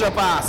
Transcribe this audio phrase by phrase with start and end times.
[0.00, 0.46] Extra Pass.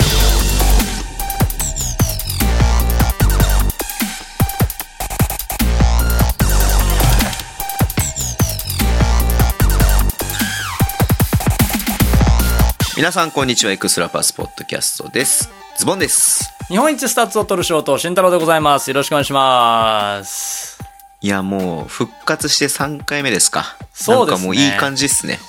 [12.95, 18.89] 皆さんこんにちはエクストラパスポッドキャストですズボンです日本一スタッツを取る仕事、慎太郎でございます。
[18.89, 20.79] よろしくお願いします。
[21.19, 25.39] いやもう復活して3回目ですかそうですねなんかもういい感じっすね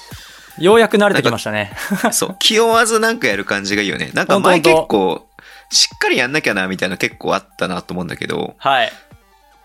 [0.63, 1.73] ようやく慣れてきましたね。
[2.13, 5.27] そう気負わずなんかやる感じがいいよねなんか前結構
[5.71, 8.93] しっかりやんなきゃなみたいな結構あったなと思うんだけどはい。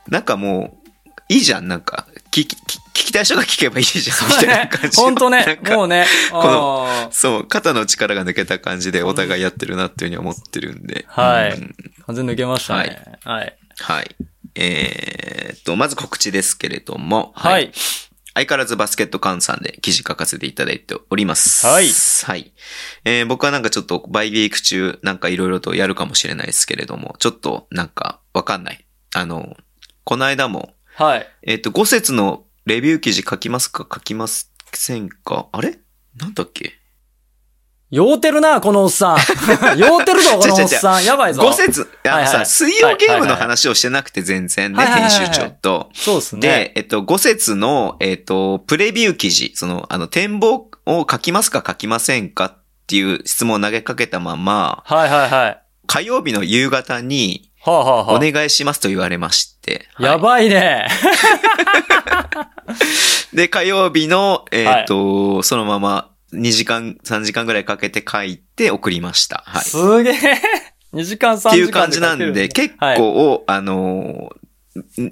[0.07, 0.87] なんかもう
[1.29, 6.05] いいじゃんなんか聞き聞聞きたい人が聞けばいいじゃんみたいな感じ本当ねもうね。
[6.31, 11.05] このそう、肩の力が抜けた感じでお互いやってるなっていうふうに思ってるんで。
[11.07, 11.75] はいうん
[12.07, 13.01] 完全に抜けましたね。
[13.23, 13.57] はい。
[13.79, 14.15] はい。
[14.55, 17.33] えーっと、まず告知ですけれども。
[17.35, 17.71] はい。
[18.37, 21.65] 相変わらずバスケットカウンさんで記事書かせていただいております。
[21.65, 22.53] はいはい。
[23.03, 28.85] えー僕はなんかちょっとバイウィーク中なんかいろいろとやるかもしれないですけれども、ちょっとなんかわかんない。
[29.15, 29.57] あの、
[30.03, 31.27] この間も、はい。
[31.41, 33.87] えーっと、5節のレビュー記事書きますか？
[33.91, 35.47] 書きませんか？
[35.51, 35.79] あれ？
[36.15, 36.76] なんだっけ？
[37.89, 39.17] 酔うてるな、このおっさん。
[39.79, 41.05] 酔うてるぞ、このおっさん。
[41.05, 41.41] やばいぞ。
[41.41, 45.89] 5節、あのさ、はいはい水曜ゲームの話をしてなくて全然ね、はいはいはいはい編集長と。
[45.93, 46.41] そうですね。
[46.41, 55.57] で、えっと、5節の、えっと、プレビュー記事、その、あの、展望を書きますか書きませんかっていう質問を投げかけたまま、はいはいはい。
[55.87, 59.87] 火曜日の夕方に、はあ、はあはおあ、願いしますと言われまして。
[59.93, 60.87] はいやばいね。
[63.33, 69.43] で、火曜日の、えっと、そのまま2時間、3時間ぐらいかけて書いて送りました。
[69.45, 69.65] はい。
[69.65, 70.13] すげえ。
[70.93, 74.47] 2時間3時間っていう感じなんで、結はい構、あのー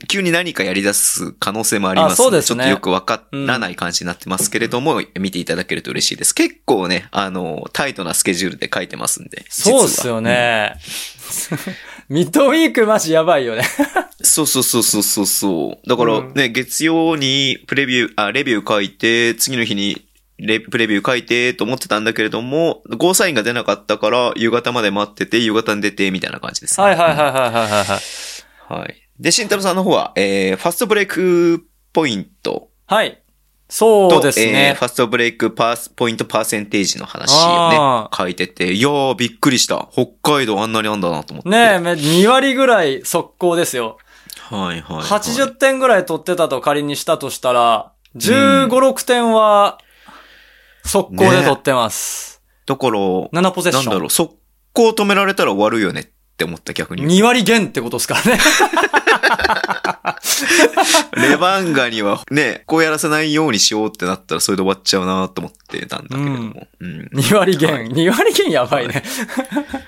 [0.07, 6.35] 急に何かやり出す可能性もありますあそうですねちょっとよくわからない感じになってますけれども、見ていただけると嬉しいです。
[6.35, 9.43] 結構ね、あのータイトなスケジュールで書いてますんで。
[9.49, 10.75] そうっすよね。
[12.09, 13.63] ミッドウィークマジやばいよね。
[14.19, 14.25] うん。
[14.25, 15.89] そうそうそうそうそうそう。
[15.89, 20.05] だからね、月曜にプレビュー、あ、レビュー書いて、次の日に
[20.37, 26.85] レプレビュー書いてと思ってたんだけれども、ゴーサインが出なかったから、夕方まで待ってて、夕方に出て、みたいな感じです、ね。
[26.85, 28.79] はいはいはいはいはいはいはい。
[28.81, 28.95] はい。
[29.19, 33.21] で、慎太郎さんの方は、えー、ファストブレイクポイントはい。
[33.67, 34.85] そうですえーねフ。
[34.85, 39.87] ァストブレイクパース、ポイントパーセンテージの話をねあ、書いてて、いやー、びっくりした。
[39.91, 41.49] 北海道あんなにあんだなと思って。
[41.49, 43.97] ねえ、め2割ぐらい速攻ですよ。
[44.49, 45.03] はいはい、はい。
[45.03, 49.79] 80点ぐらい取ってたと仮にしたとしたら、15、6点は
[50.85, 52.41] 速攻で取ってます。
[52.65, 53.85] だから、7ポゼッション。
[53.85, 54.35] なんだろう、速
[54.73, 56.07] 攻止められたら終わるよねっ
[56.37, 57.05] て思った逆に。
[57.05, 58.39] 2割減ってことですからね。
[61.15, 66.67] レバンガにはね、こうやらせないようにしようってなったらそれで終わっちゃうなと思ってたんだけれども。
[66.79, 67.09] うん。
[67.13, 67.73] 2割減。
[67.73, 69.03] はい2割減やばいね。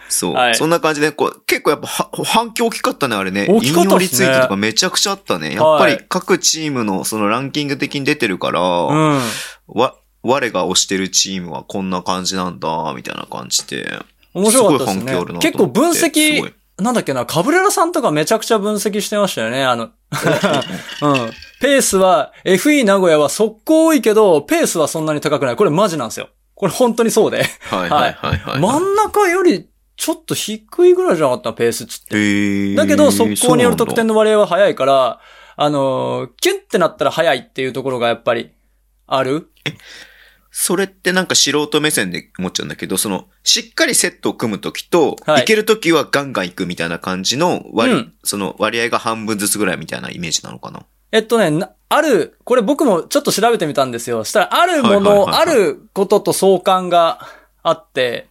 [0.10, 3.48] そう、はいそんな感じで、こう、結構やっぱは反響大きかったね、あれね。
[3.50, 5.54] 大きかったっすねツイートとかめちゃくちゃあったね。
[5.54, 9.22] やっぱはいり各チームのそのランキング的に出てるから、うん。
[9.68, 14.00] わ、我が推してるチームはこんな感じなんだ、みたいな感じで。
[14.34, 14.98] 面白かったです。
[15.04, 19.64] ね結構分析い、なんだっけな、カブレラさんとかめちゃくちゃ分析してましたよね。
[19.64, 19.86] あの、
[21.02, 21.32] うん。
[21.62, 25.56] ペースは、FE 名古屋は速攻多いけど、ペースはそんなに高くない。
[25.56, 26.30] これマジなんですよ。
[26.56, 27.44] これ本当にそうで。
[27.70, 28.60] はいはいはいはい。
[28.60, 31.54] 真ん中よりちょっと低いぐらいじゃなかった？
[31.54, 32.76] ペースっつって。
[32.76, 34.14] だけど、速攻による得点の。
[34.14, 35.20] の割合は早いから、
[35.56, 38.52] あのーキュンってなったら早いっていうところがやっぱり、
[39.08, 39.50] ある
[40.52, 50.86] それってなんか素人目線で思っちゃうんだけど、その、しっかりセットを組むときと、はいい、けるときはガンガン行くみたいな感じの割、うんその割合が半分ずつぐらいみたいなイメージなのかな？
[51.12, 54.24] えっとね、なある、これ僕もちょっと調べてみたんですよ。
[54.26, 57.28] そしたら、あるもの、あることと相関が
[57.64, 58.28] あって、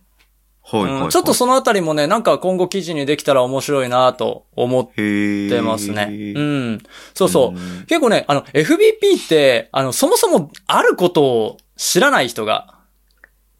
[0.62, 6.34] はいはい、はいうんちょっとそのあたりもね、なんか今後記事にできたら面白いなと思ってますね。
[6.34, 6.82] うん。
[7.14, 7.58] そうそう。
[7.58, 12.76] ん結構ね、あの、FBP って、あの、そもそもあることを知らない人が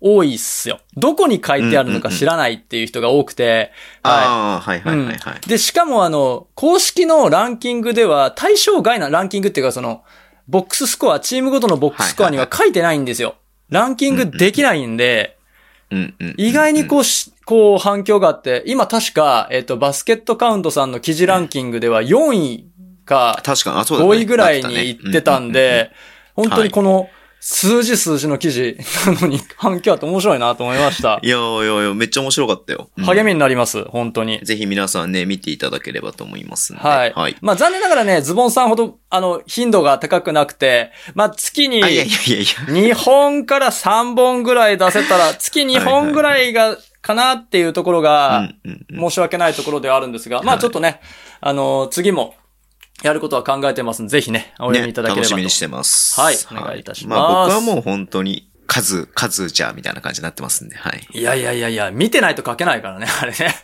[0.01, 0.81] 多いっすよ。
[0.97, 4.25] どこに書いてあるのか知らないっていう人が多くて、はい。
[4.25, 5.49] ああ、はいはいはいはい。
[5.49, 10.05] で、しかもあの、公式のランキングでは対象外なランキングっていうかその、
[10.49, 13.37] ボックススコア、チームごとのボックススコアには書いてないんですよ。
[13.71, 15.39] ランキングできないんで、
[15.91, 16.35] うんうん。
[16.37, 22.69] 意外にこうし、こう反響があって、今確か、えっと、バスケットカウントさんの記事ランキングでは4位
[23.05, 24.11] か確かに、あ、そうだね。
[24.11, 25.91] 5位ぐらいに行ってたんで、
[26.35, 27.09] 本当にこの
[27.49, 28.77] 数字数字の記事
[29.07, 31.21] なのに反響あって面白いなと思いました。
[31.23, 32.91] いやいやいや、めっちゃ面白かったよ。
[32.97, 34.41] うん励みになります、本当に。
[34.41, 36.83] ぜひ皆さんね、見ていただければと思いますんで。
[36.83, 37.13] はい。
[37.15, 37.37] はい。
[37.43, 42.47] まあ残念ながらね、ズボンさんほど、あの、頻度が高くなくて、まあ月にあ、いやいやいやいや。
[42.93, 48.49] 2本から3本ぐらい出せたら、 月2本ぐらいがかなっていうところうが、
[48.91, 51.01] 申し訳ないところではあるんですが、まあちょっとね、
[51.41, 52.35] あの、次も、
[53.03, 55.29] やることは考えてますんで、ぜひね、お読みいただければと。
[55.29, 56.21] 楽しみにしてます。
[56.21, 61.07] はいお願いいたしますまあ僕はもう本当に、数、数じゃみたいな感じになってますんで、はい。
[61.13, 63.55] いやいやいやいや、見てないと書けないからね、あれね。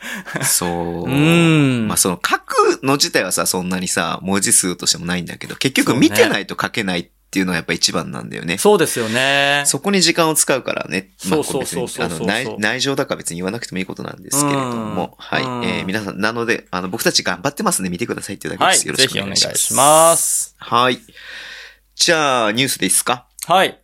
[0.44, 1.08] そう。
[1.10, 8.58] んまあその書くの自体はさ、そんなにさ、文字数としてもないんだけど、結局見てないと書けないっていうのはやっぱ一番なんだよね。
[8.58, 9.62] そうですよね。
[9.66, 11.10] そこに時間を使うからね。
[11.28, 15.42] まあそうそうそうそうあの内内情だから別に言わなくてもいいことなんですけれども、うんはい。
[15.42, 18.74] うんえー皆さん、なので、あの、僕たち頑張ってますんで見てくださいっていうだけはい。
[18.74, 18.86] です。
[18.86, 20.54] よろぜひお願いしくお願いします。
[20.58, 21.00] はい。
[21.94, 23.26] じゃあ、ニュースでいいですか？
[23.46, 23.78] はい。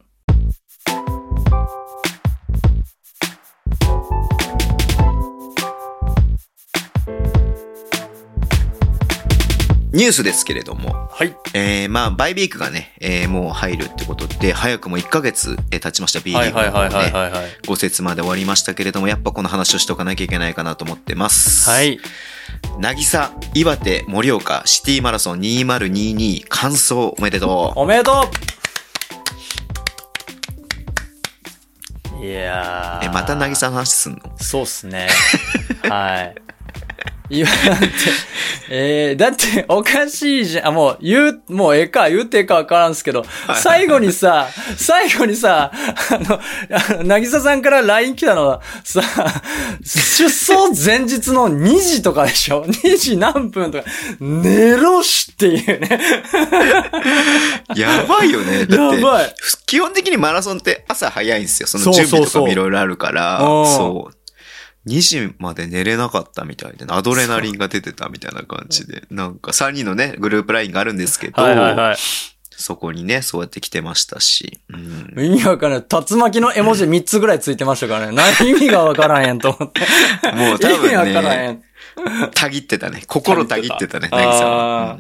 [9.99, 11.37] ニュースですけれども、はい。
[11.55, 17.19] えー、まあ、バイビークがね、えー、もう入るってことで、早くも1ヶ月えー経ちました、B リーグの方はいはいはいはいね。
[17.19, 17.51] はいはい。
[17.67, 21.69] 5節まで終わりましたけれども、やっぱこの話をしておかなきゃいけないかなと思ってます。
[21.69, 21.83] は。
[21.83, 21.99] い。
[22.79, 28.31] なぎさ、岩手、盛岡、シティマラソン2022完走おめでとおめでと
[32.21, 33.01] ういや。
[33.03, 34.19] え、またなぎさの話すんの？
[34.39, 35.09] そうっすね。
[35.91, 36.35] はい。
[37.31, 37.87] 言わだって、
[38.71, 40.67] えー、だっておかしいじゃん。
[40.69, 43.25] あ、もう言う、もうええか、言うてええかわからんすけど、
[43.57, 46.41] 最後にさ、 最後にさ、あの、
[46.71, 49.03] あのなぎささんから LINE 来たのは、さ、
[49.83, 53.85] 出走前日の2時とかでしょ ?2 時何分とか、
[54.21, 56.01] 寝ろしっていうね。
[57.77, 58.67] やばいよね。
[58.67, 59.35] だって、やばい。
[59.67, 61.67] 基本的にマラソンって朝早いんですよ。
[61.67, 64.18] その準備とかもいろいろあるから、うんそう。
[64.89, 71.97] 2時まで寝れなかったみたいで、アドレナリンが出てたみたいな感じで、なんか3人のね、グループラインがあるんですけど、はいはいはい。
[72.51, 75.87] そこにね、そうやって来てましたし、うん、意味わからない。
[75.89, 78.17] 竜巻の絵文字3つぐらいついてましたからね。
[78.17, 79.81] 何意味がわからんやんと思って。
[80.33, 81.63] もう多意味わ分からんやね、ん。
[82.35, 83.05] たぎってたね。
[83.07, 84.99] 心たぎってたね、なぎさんは。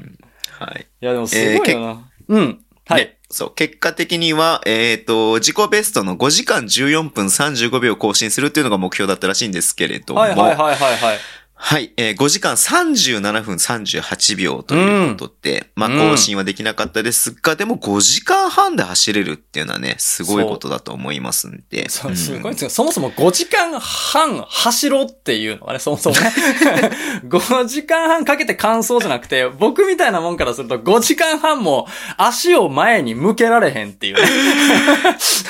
[0.61, 0.87] はい。
[1.01, 2.11] いやでもすごいよな。
[2.29, 2.61] うん。
[2.87, 3.18] はいで。
[3.31, 3.55] そう。
[3.55, 10.21] 結果的には、えっ、と、自己ベストの5時間14分35秒更新するっていうのが目標だったらしいんですけれども。
[10.21, 11.19] はいはいはいはいはい。
[11.61, 21.89] はい、えー5時間37分38秒ということで、まあうん更新はできなかったですが、でも5時間半で走れるっていうのはね、すごいことだと思いますんで。
[21.89, 22.71] そう、んすごいですよ。
[22.71, 26.33] そもそも5時間半走ろうっていうのはね、そもそもね。
[27.29, 34.23] 5時間半かけて完走じゃなくて、僕みたいなもんからすると5時間半も足を前に向けられへんっていうね。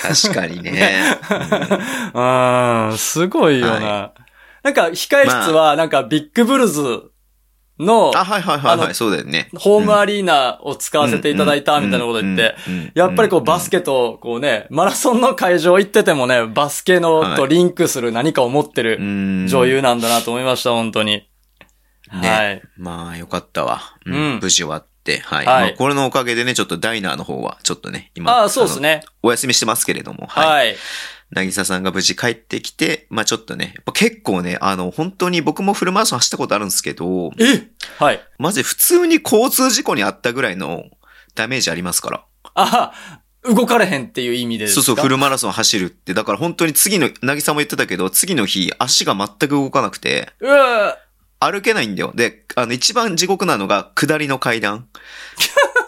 [0.02, 1.18] 確かにね。
[2.14, 3.86] うん、 すごいよな。
[3.86, 4.12] は
[4.62, 7.10] なんか、控え室は、なんか、ビッグブルズ
[7.78, 9.48] の、あ、はいはいはいはい、そうだよね。
[9.56, 12.56] ホームアリーナを使わせていただいたみたいなこと言って、
[12.94, 21.28] やっぱりこうバスケと、こうね、マラソンの会場行っててもね、バスケのとリンクする何かを持ってる女女優なんだなと思いました、本当に。
[22.12, 22.28] ね。
[22.28, 22.62] はい。
[22.76, 23.80] まあ、よかったわ。
[24.06, 25.18] うんうん無事終わって。
[25.18, 25.46] はい。
[25.46, 28.32] はいまあこれのおかげでね、ちょっとダイナーの方は、ちょっとね、今。
[28.32, 29.02] ああ、そうですね。
[29.22, 30.26] お休みしてますけれども。
[30.26, 30.46] はい。
[30.46, 30.76] はい。
[31.30, 37.68] なぎささんが無事帰ってきて、まあちょっとね、やっぱ結構ね、あの、本当に僕もフルマラソン走ったことあるんですけど、え？
[37.98, 38.20] はい。
[38.38, 40.84] マジ普通に交通事故にあったぐらいの
[41.34, 42.24] ダメージありますから。
[42.54, 42.92] あ
[43.44, 44.82] 動かれへんっていう意味でですか？
[44.82, 46.14] そうそう、フルマラソン走るって。
[46.14, 50.96] だから本当に次の、なぎさんも言ってたけど、次の日、足が全く動かなくて、うわ
[51.40, 52.12] 歩けないんだよ。
[52.16, 54.88] で、あの、一番地獄なのが、下りの階段。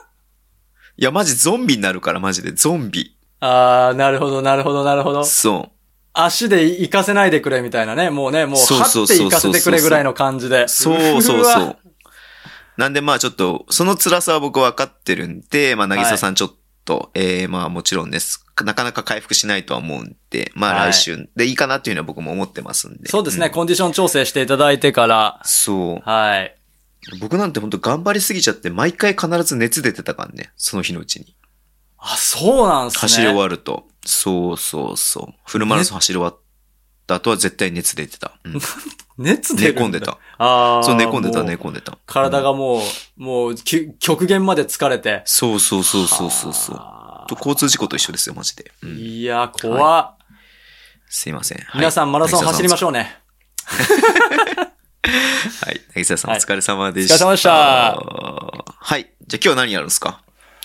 [0.96, 2.52] いや、マジゾンビになるから、マジで。
[2.52, 3.16] ゾンビ。
[3.40, 5.24] あー、なるほど、なるほど、なるほど。
[5.24, 5.76] そう。
[6.12, 8.10] 足で行かせないでくれみたいなね。
[8.10, 10.68] もうね、もう、そう張ってそうそうそう行かせてくれぐらいの感じで。
[10.68, 11.76] そうそうわそう。
[12.76, 16.50] なんでまあちょっと、その辛さは僕は分かってるんで、まあ、なぎささんちょっ
[16.84, 18.44] と、ええまあもちろんです。
[18.64, 23.08] なかなか回復しないとは思うんで、まあはい来週でいいかなっていうのは僕も思ってますんで。
[23.08, 25.40] そうですね、んコンディション調整していただいてから。
[25.44, 26.08] そう。
[26.08, 26.56] はい。
[27.20, 30.52] 僕なんて本当頑張りすぎちゃって、毎回必ず熱出てたからね。
[30.56, 31.36] その日のうちに。
[32.00, 33.00] あ、そうなんすね。
[33.00, 33.86] 走り終わると。
[34.04, 35.34] そうそうそう。
[35.46, 36.38] フルマラソン走り終わっ
[37.06, 38.32] た後は絶対熱出てた。
[38.44, 38.60] うん
[39.18, 40.12] 熱出寝込んでた。
[40.38, 40.82] ああ。
[40.82, 41.98] そう、寝込んでた、寝込んでた。
[42.06, 45.20] 体がもう、もう、き極限まで疲れて。
[45.26, 46.76] そうそうそうそうそうそう。
[46.78, 48.72] あと交通事故と一緒ですよ、マジで。
[48.82, 50.16] うんーいや、怖っ、
[51.10, 51.58] すいません。
[51.58, 53.18] はい皆さんマラソン走りましょょうね。
[54.40, 55.66] う。
[55.66, 55.80] はい。
[55.94, 57.14] なぎささん、おはい疲れ様でした。
[57.14, 57.50] お疲れ様でした
[58.78, 59.10] はい。
[59.26, 60.22] じゃあ今日何やるんですか？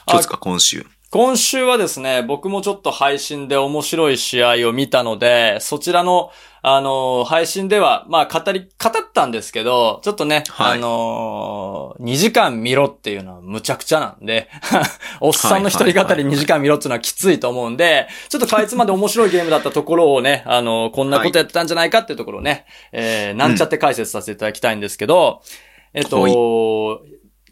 [0.08, 0.38] 今日ですか？
[0.38, 0.86] 今週。
[1.16, 6.30] 今週はですね、僕もちょっと配信で面白い試合を見たので、そちらの、
[6.62, 10.78] あのー配信では、まあ、語り、語ったんですけど、ちょっとね、はい。
[10.78, 14.50] あのー、2時間見ろっていうのはむちゃくちゃなんで、
[15.22, 25.44] おっさんの一人語りはいはいはい2時間見ろっていうのはきついと思うんで、ちょっとかいつまで面白いゲームだったところをね、あのーこんなことやってたんじゃないかっていうところをね、えー、なんちゃって解説させていただきたいんですけど、
[25.94, 26.34] えっと、はい。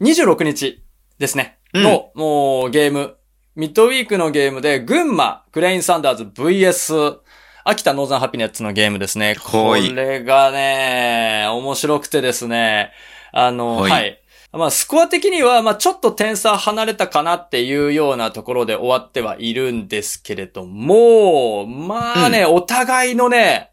[0.01, 0.84] 26日
[1.17, 3.15] ですね、の、もうゲーム、
[3.56, 7.20] ミッドウィークのゲームで、群馬、クレインサンダーズ VS、
[7.64, 9.36] 秋田ノーザンハピネッツのゲームですね。
[9.40, 12.92] こはいれがね、面白くてですね、
[13.32, 14.20] あの、は、はい
[14.54, 23.72] いまあ、スコア的には、まあ、ちょっと点差離れたかなっていうようなところで終わってはいるんですけれども、まあね、お互いのね、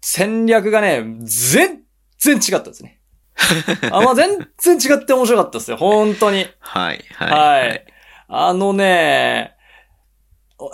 [0.00, 1.82] 戦略がね、全
[2.18, 3.00] 然違ったですね。
[3.90, 5.78] あ、まあ、全然違って面白かったですよ。
[5.78, 6.46] 本当に。
[6.60, 7.30] はい、はい。
[7.30, 7.86] はい。
[8.28, 9.56] あのね、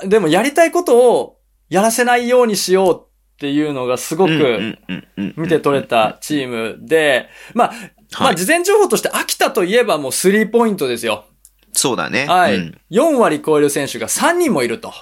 [0.05, 3.07] でもやりたいことをやらせないようにしようっ
[3.39, 7.73] ていうのがすごうんくうんうんうん見て取れたチームで、まあ、
[8.19, 11.25] まはいあ事前情報として秋田といえばもうスリーポイントですよ。
[11.73, 12.27] そうだね。
[12.27, 12.57] はい。
[12.57, 14.93] うん4割超える選手が3人もいると。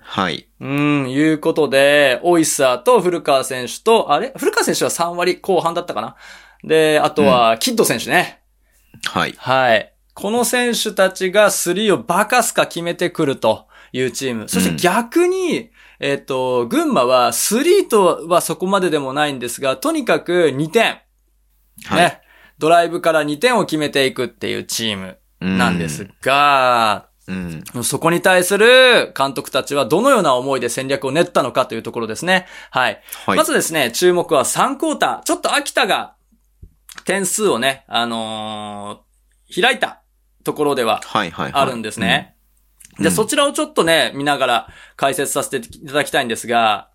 [0.00, 0.48] はい。
[0.58, 4.32] うん、いうことで、オイサーと古川選手と、あれ？
[4.38, 6.16] 古川選手は3割後半だったかな？
[6.64, 8.40] で、あとは、キッド選手ね。
[9.04, 9.34] はい。
[9.36, 9.92] はい。
[10.18, 14.48] この選手たちがスリーをバカすか決めてくるというチーム。
[14.48, 15.70] そして逆に、
[16.00, 20.98] えっ、と、群馬はスリーとはそこまででもないんですが、とにかく2点。
[21.84, 21.94] はい。
[21.98, 22.20] ね。
[22.58, 27.84] ドライブから2点を決めていくっていうチームなんですが、うん。
[27.84, 32.46] そこに対する監督たちはどのような思いで戦略を練ったのかというところですね。
[32.72, 33.00] はい。
[33.24, 33.36] はい。
[33.36, 35.22] まずですね、注目は3クォーター。
[35.22, 36.16] ちょっと秋田が
[37.04, 39.08] 点数をね、あのー
[39.50, 40.02] 開いた
[40.44, 42.32] ところではあるんですね。
[42.32, 42.38] うん
[42.98, 46.88] で、そちらをちょっとね、見ながら解説させていただきたいんですが、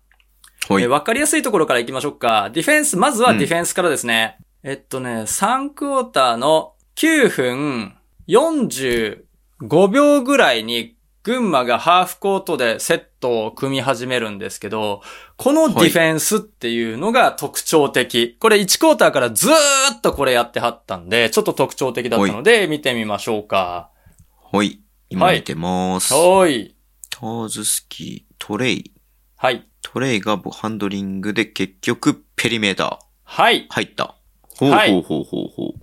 [0.68, 2.50] はいえーわかりやすいところから行きましょうか。
[2.50, 4.38] ディフェンス、まずはディフェンスからですね。
[4.62, 7.94] えっとね、3クォーターの9分
[8.28, 10.93] 45秒ぐらいに
[11.24, 15.00] 群馬がハーフコートでセットを組み始めるんですけど、
[15.38, 18.36] このディフェンスっていうのが特徴的。
[18.38, 19.52] これ1クォーターからずー
[19.96, 23.90] っとこれやってはったんで、ちょっと特徴的だったので見てみましょうか。
[24.52, 24.80] はい。
[25.08, 26.12] 今見てます。
[26.12, 26.76] はーい。
[27.08, 28.92] ターズスキー、トレイ。
[29.36, 29.66] はい。
[29.80, 33.66] トレイがハンドリングで結局ペリメーターはい。
[33.70, 34.14] 入った。
[34.58, 35.80] ほうはいほうほうほうほう。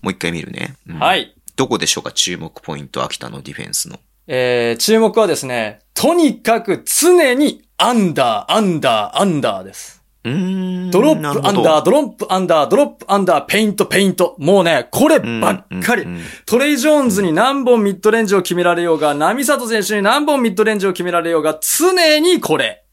[0.00, 0.76] もう一回見るね。
[0.88, 1.34] うんはい。
[1.56, 2.10] どこでしょうか？
[2.12, 3.98] 注目ポイント、秋田のディフェンスの。
[4.26, 10.02] えー、注目はですね、とにかく常にアンダー、アンダー、アンダーです。
[10.24, 14.36] ドロップ、アンダー、ドロップ、アンダー、ドロップ、アンダー、ペイント、ペイント。
[14.38, 16.22] もうね、こればっかりうんうんうん。
[16.46, 22.84] トレイ・ジョーンズに何本ミッドレンジを決められようが、ナミサト選手に何本ミッドレンジを決められようが、常にこれ。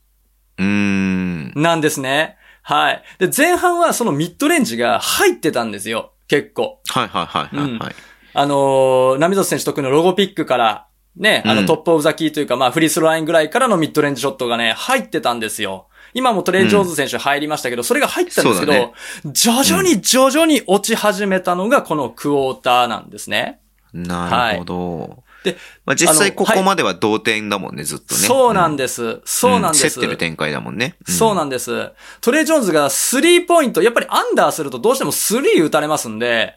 [0.58, 1.54] うーん。
[1.54, 2.38] なんですね。
[2.64, 3.04] はい。
[3.20, 6.14] で、前半はそのミッドレンジが入ってたんですよ。
[6.28, 6.80] 結構。
[6.88, 7.96] はいはいはいはいはい。
[8.34, 10.88] あのー、ナミザト選手得意のロゴピックから、
[11.20, 15.88] ね、あうんの top of the key というか、まあフリースローラインぐらいからのミッドレンジショットがね、入ってたんですよ。
[16.14, 18.92] 今もトレイ・ジョーンズ選手入りましたけど、それが入ってたんですけど、ね
[19.26, 23.60] 徐々に徐々に落ち始めたのがこのクォーターなんですね。
[23.94, 25.24] なるほど。
[25.44, 28.22] で、まあ、実際ここまでは同点だもんね、ずっとね。
[28.22, 29.22] そうなんでです。
[29.26, 29.96] そうなんです。
[29.96, 30.96] 競ってる展開だもんね。
[31.06, 31.92] そうなんです。
[32.22, 36.56] トレイ・ジョーンズがスリーポイント、やっぱりアンダーするとどうしてもスリー打たれますんで、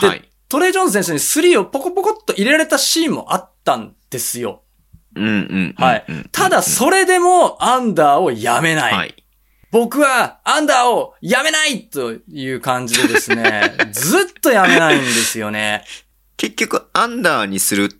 [0.00, 4.62] で、はいトレイ・ジョーンズ選手にスリーをポコポコっと入れられたシーンもあったんですよ。
[5.14, 5.74] うんうんうん。
[5.76, 6.28] はいうんうん。
[6.32, 8.92] ただ、それでもアンダーをやめない。
[8.92, 9.14] はい。
[9.70, 15.84] 僕はアンダーをやめないという感じでですね、 ずっとやめないんですよね。
[16.36, 17.90] 結局、アンダーにする、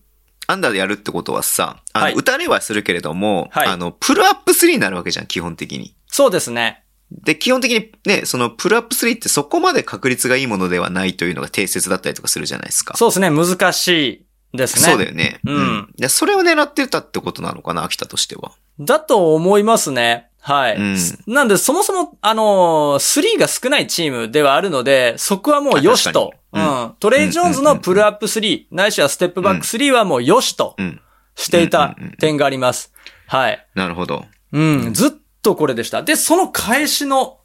[0.47, 5.97] アンダーでやるってことはさ、あの、はい打たれはするけれども、はいあの、プルアップ3になるわけじゃん、基本的に。
[6.09, 6.85] そうですね。
[7.11, 12.97] で、基本的にね、そのプルアップ3ってそこまで確率がいいものではないというのが定説だったりとかするじゃないですか。
[12.99, 14.83] そうですね、難しいですね。
[14.83, 15.41] そうだよね。
[15.45, 18.53] うんで、それを狙ってたってことなのかな、秋田としては。
[18.79, 20.29] だと思いますね。
[20.41, 20.77] はい。
[20.77, 26.35] うんなんで、そもそも、あのー、スリーが少ないチームではあるので、そこはもうよしと。
[26.53, 26.95] うん。
[26.99, 31.01] トレイ・ジョーンズのプルアップ3、ないしはステップバック3はもうよしとうん。
[31.35, 32.93] していた点があります。
[33.27, 33.67] はい。
[33.75, 34.27] なるほど。
[34.53, 35.11] うん、ずっ
[35.43, 36.03] とこれでした。
[36.03, 37.39] で、その返しの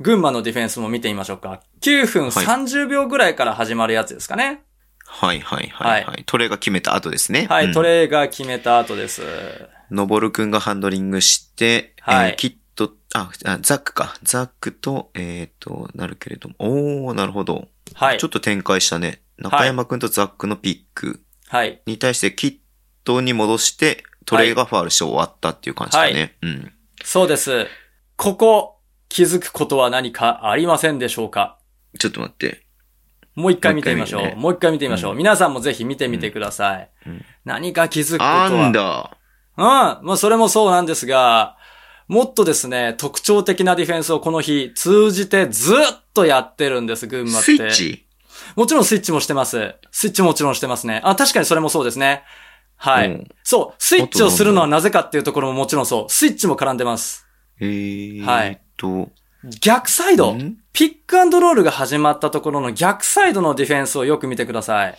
[0.00, 1.60] 群馬のディフェンスも見てみましょうか。
[1.82, 4.62] 9分はい30秒ぐらいから始まるやつですかね。
[5.06, 6.04] はいはいはいはい。
[6.04, 7.46] はトレが決めた後ですね。
[7.48, 9.22] はい、うんトレイが決めた後です。
[9.90, 14.16] のぼるくんがハンドリングして、はいえーキット、あ、あザックか。
[14.22, 16.54] ザックと、えっ、と、なるけれども。
[16.58, 17.68] おー、なるほど。
[17.94, 18.26] はいちょ。
[18.26, 19.22] っと展開したね。
[19.38, 21.80] 中山くんとザックのピックはい。
[21.86, 22.56] に対してキッ
[23.04, 26.36] トに戻して、トレイがファールして終わったっていう感じだね。
[26.42, 26.72] はうん。
[27.04, 27.66] そうです。
[28.16, 31.58] ここ、気づくことは何かありませんでしょうか？
[31.98, 32.65] ちょっと待って。
[33.36, 34.36] もう一回見てみましょう。
[34.36, 35.12] もう一回見てみましょう。
[35.12, 36.90] うん皆さんもぜひ見てみてください。
[37.06, 38.68] うん何か気づくことあは。
[38.68, 39.16] んだ。
[39.56, 39.64] うん。
[39.64, 41.56] まあ、それもそうなんですが、
[42.08, 45.76] もっとですね、特徴的なディフェンスをこの日通じてずっ
[46.12, 47.42] とやってるんです、群馬って。
[47.42, 48.06] スイッチ？
[48.56, 49.74] もちろんスイッチもしてます。
[49.92, 51.00] スイッチもちろんしてますね。
[51.04, 52.24] あ、確かにそれもそうですね。
[52.76, 53.08] はい。
[53.08, 53.74] うんそう。
[53.78, 56.12] スイッチをするのはなぜかっていうところももちろんそう。
[56.12, 57.26] スイッチも絡んでます。
[57.60, 59.10] えーはいっと。
[59.60, 60.32] 逆サイド。
[60.32, 60.56] ん？
[60.72, 64.98] ピックアンドロールが始まったところの逆サイドのディフェンスをよく見てください。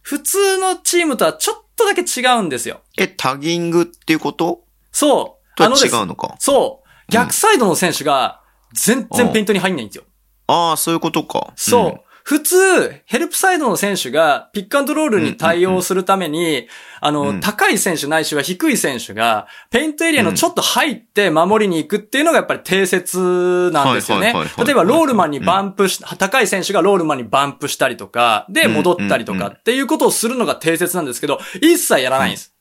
[0.00, 2.80] 普通のチームとはちょっとだけ違うんですよ。
[2.96, 4.64] え、タギングっていうこと？
[4.92, 5.56] そう。
[5.56, 6.36] と違うのか？
[6.38, 6.88] そう。
[7.12, 8.40] 逆サイドの選手が
[8.72, 10.04] 全然ペイントに入んないんですよ。
[10.46, 11.52] ああ、そういうことか。
[11.56, 12.00] そう。
[12.28, 16.68] 普通、ヘルプサイドの選手がピックアンドロールに対応するために、
[17.00, 24.34] あの、うん高い選手ないしは低い選手が、ペイントエリアのちょっと入って守りに行くっていうのがやっぱり定説なんですよね。
[24.62, 32.52] 例えばロールマンにバンプし、高い選手がロールマンにバンプしたりとか、で戻ったりとかっていうことをするのが定説なんですけど、一切やらないんです。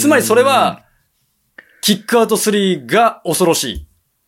[0.00, 0.84] つまりそれは、
[1.80, 3.86] キックアウト3が恐ろしいっ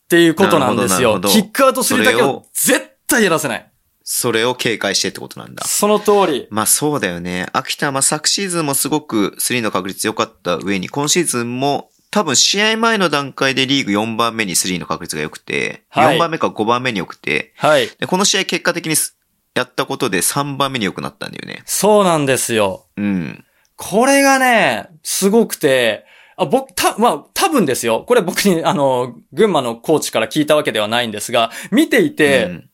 [0.09, 1.21] ていうことなんですよ。
[1.21, 3.72] キックアウト3だけを絶対やらせない。
[4.05, 5.65] それを警戒してってことなんだ。
[5.65, 6.49] その通り。
[6.51, 7.47] まあそうだよね。
[7.53, 17.89] 秋田、まあ昨シーズンもすごく3の確率良かった上に、今シーズンも多分試合前の段階でリーグ4番目に3の確率が良くて、はい4番目か5番目に良くて、はい。
[17.99, 19.17] でこの試合結果的にす
[19.55, 21.63] やったことで3番目に良くなったんだよね。
[21.65, 22.87] そうなんですよ。
[22.97, 23.45] うん。
[23.77, 26.05] これがね、すごくて、
[26.37, 28.05] あ、僕、た、まあ、多分ですよ。
[28.07, 32.69] これ僕に、あの、群馬のコーチから聞いたわけではないんですが、見ていて、うん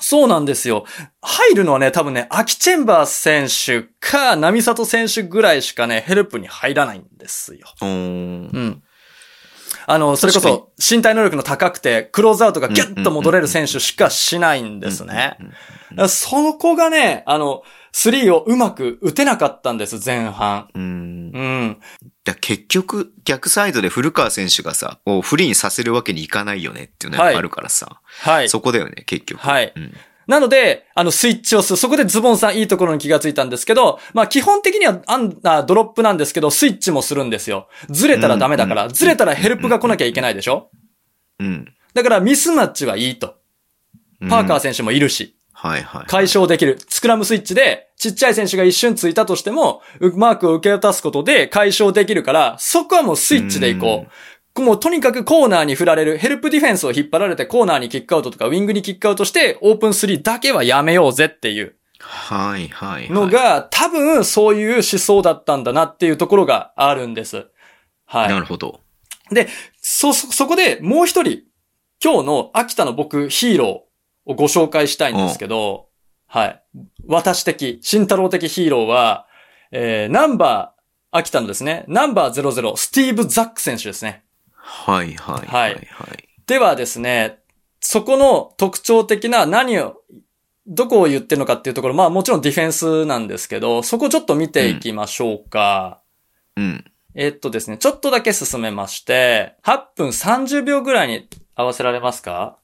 [0.00, 0.84] そうなんですよ。
[1.22, 7.66] 入るのはね、多分ね、秋チェンバー選手か、波里選手ぐらいしかね、ヘルプに入らないんですよ。
[7.80, 8.82] おーうん。
[9.86, 15.36] あの、それこ確そ、身体能力の高くて、クローズアウトがギュッと戻れる選手しかしないんですね。
[16.08, 20.68] その子がね、あの、スリーをうまく打てなかったんです、前半。
[20.74, 20.82] うん
[21.34, 21.80] うん。
[22.24, 28.00] だ結局、逆サイドで古川選手がさ、をフリーにさせるわけにいかないよねっていうのがはいあるからさ。
[28.22, 28.48] はい。
[28.48, 29.40] そこだよね、結局。
[29.40, 29.94] はいうん
[30.26, 31.76] なので、あの、スイッチをする。
[31.76, 37.68] そこでズボンさんいいところに気がついたんですけど、まあ、基本的にはアンあドロップなんですけど、スイッチもするんですよ。
[37.90, 38.86] ずれたらダメだから。
[38.86, 40.70] うんずれたらヘルプが来なきゃいけないでしょ？
[41.40, 41.74] うん。
[41.92, 43.36] だからミスマッチはいいと。
[44.30, 45.36] パーカー選手もいるし。
[45.64, 46.04] はいはい。
[46.06, 46.78] 解消できる。
[46.90, 54.06] スクラムスイッチで、ちっちゃい選手が一瞬ついたとしても、うマークを受け渡すことで解消できるから、そこはもうスイッチでいこ
[54.56, 54.60] う。
[54.60, 63.10] もうとにかくコーナーに振られる、ヘルプディフェンスを引っ張られてコーナーにキックアウトとかウィングにキックアウトして、オープン3だけはやめようぜっていうはいはいはい。
[63.10, 67.46] のが、多分そういう思想だったんだなっていうところがあるんです。
[68.04, 68.28] は。
[68.28, 68.80] ないるほど。
[69.30, 69.48] で、
[69.80, 71.40] そ、そ、そこでもう一人、
[72.02, 73.93] 今日の秋田の僕ヒーロー
[74.26, 75.88] をご紹介したいんですけど、
[76.26, 76.62] はい。
[77.06, 79.26] 私的、慎太郎的ヒーローは、
[79.70, 84.24] えー、ナンバー、秋田のですね、ナンバー00、スティーブ・ザック選手ですね。
[84.52, 86.28] はいはいはいはい。
[86.46, 87.38] ではですね、
[87.80, 89.96] そこの特徴的な何を、
[90.66, 96.00] どこを言ってるのかっていうところ、まあもちろんディフェンスなんですけど、そこちょっと見ていきましょうか。
[96.56, 96.84] うん。
[97.14, 102.58] えっとですね、ちょっとだけ進めまして、8分30秒ぐらいに合わせられますか？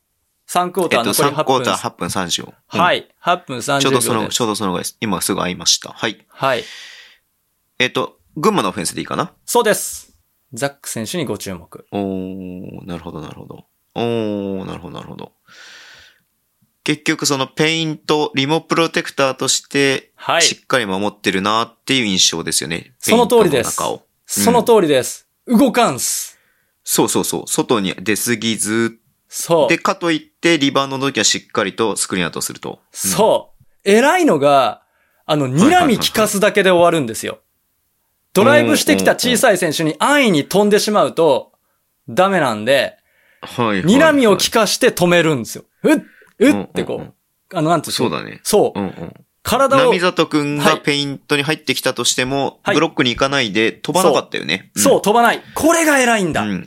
[0.52, 1.44] ?3 クォーえっと、ター残り3 8分。
[1.44, 2.54] クォーター8分30秒。
[2.66, 3.08] はいい。
[3.22, 3.80] 8分30秒。
[3.80, 4.96] ちょうどその、ちょうどそのぐらいです。
[5.00, 5.90] 今すぐ会いました。
[5.90, 6.26] はい。
[6.28, 6.64] はい。
[7.78, 9.32] えっと、群馬のオフェンスでいいかな？
[9.44, 10.12] そうです。
[10.52, 11.86] ザック選手にご注目。
[11.92, 13.66] おー、なるほどなるほど。
[13.94, 15.32] おー、なるほどなるほど。
[16.82, 22.94] 結局そのペイント、リモプロテクターとして、はいしっかり守ってるなっていう印象ですよね。
[22.98, 23.76] その通りです。
[24.26, 25.28] その通りです。
[25.46, 26.38] 動かんす。
[26.82, 27.46] そうそうそう。
[27.46, 28.98] 外に出すぎず、
[29.32, 29.68] そう。
[29.68, 32.80] で、かといって、リバウンドの時はしっかりとスクリーンアウトすると。
[32.90, 33.64] そう。
[33.84, 34.82] 偉いのが、
[35.24, 37.38] あの、睨み聞かすだけで終わるんですよ。
[38.32, 41.52] ドライブしてきた小さい選手に安易に飛んでしまうと、
[42.08, 42.98] ダメなんで、
[43.40, 43.94] はいはい、はい。
[43.94, 45.64] 睨みを聞かして止めるんですよ。
[45.84, 45.96] うっ、
[46.40, 47.14] うっってこう。
[47.56, 48.40] あの、なんていそうだね。
[48.42, 48.82] そうう。
[48.82, 49.14] んうん。
[49.44, 54.72] 体を、波里くんはいがペイントに入ってきたとしても、はいブロックに行かないで飛ばなかったよね。
[54.74, 55.40] そう、飛ばない。
[55.54, 56.42] これが偉いんだ。
[56.42, 56.66] うん。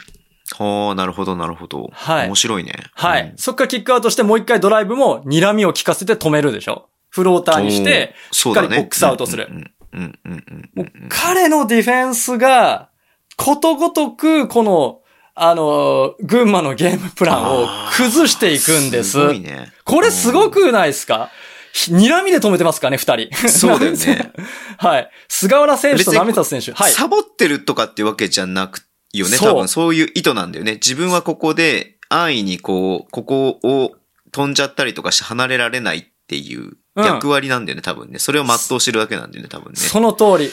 [0.57, 1.89] はあ、なるほど、なるほど。
[1.93, 2.73] はい面白いね。
[2.95, 3.21] はい。
[3.29, 6.89] うんそっからキックアウトしてもう一回ドライブも睨みを効かせて止めるでしょ。
[7.09, 9.47] フローターにして、しっかりボックスアウトする。
[9.51, 9.55] そ
[10.01, 12.89] う彼のディフェンスが、
[13.37, 15.01] ことごとく、この、
[15.35, 19.11] あの、群馬のゲームプランを崩していくんです。
[19.11, 19.71] すごいね。
[19.83, 21.29] これすごくないですか？
[21.75, 23.47] 睨みで止めてますからね、二人。
[23.49, 24.31] そうだよね。
[24.77, 25.09] はい。
[25.27, 26.71] 菅原選手と波里選手。
[26.71, 26.91] はい。
[26.91, 28.81] サボってるとかってわけじゃなく
[29.19, 29.37] よね。
[29.37, 30.73] 多分そういう意図なんだよね。
[30.73, 33.95] 自分はここで安易にこう、ここを
[34.31, 38.19] 飛んじゃったりとかして離れられないっていううん役割なんだよね、多分ね。
[38.19, 39.75] それを全うしてるだけなんだよね、多分ね。
[39.77, 40.51] その通り。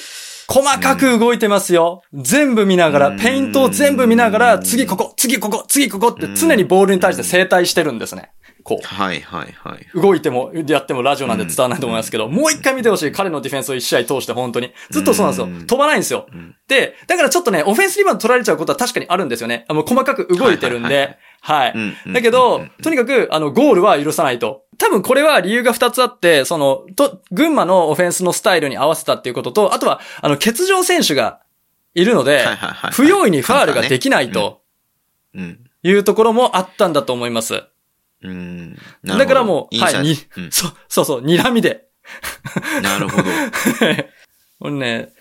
[0.49, 2.03] 細かく動いてますよ。
[2.13, 8.33] 全部見ながら、うんペイントを全部見ながら、次ここ、次ここ、次ここって常にボールに対して正対してるんですね。
[8.77, 9.87] こはいはいはい。
[9.95, 10.01] う。
[10.01, 13.13] 動いても、やってもラジオなんで伝わらないと思いますけど、もう一回見てほしい。
[13.13, 14.73] 彼のディフェンスを一試合通して本当に。
[14.91, 15.67] ずっとそうなんですようん。
[15.67, 16.27] 飛ばないんですよ。
[16.33, 19.65] うんで、だからちょっとね、オフェンスリバウンド取られちゃうことは確かにあるんですよね。
[19.69, 21.19] あの、細かく動いてるんで。
[21.41, 21.75] はい。
[22.13, 24.63] だけどうん、とにかく、あの、ゴールは許さないと。
[24.79, 31.41] 多分これは理由が二つあって、その、と、群馬のオフェンスのスタイルに合わせたっていうことと、あとは、あの、欠場選手が
[31.95, 32.45] いるので
[32.93, 34.63] 不用意にファールができないと
[35.35, 35.59] うん。
[35.83, 37.65] いうところもあったんだと思います。
[38.23, 38.79] うん。
[39.05, 41.89] だからもう、はい、に、うんそう、そうそう、睨みで。
[42.83, 43.25] なるほど。
[44.61, 45.13] これね、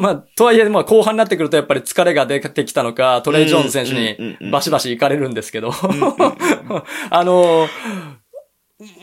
[0.00, 5.72] まあ、とはいえ、まあ、後半になってくるとやっぱり疲れが出てきたのか、トレイ・ジョーンズ選手にバシバシ行かれるんですけど、
[7.10, 7.66] あの、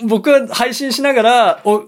[0.07, 1.85] 僕は配信しながら、お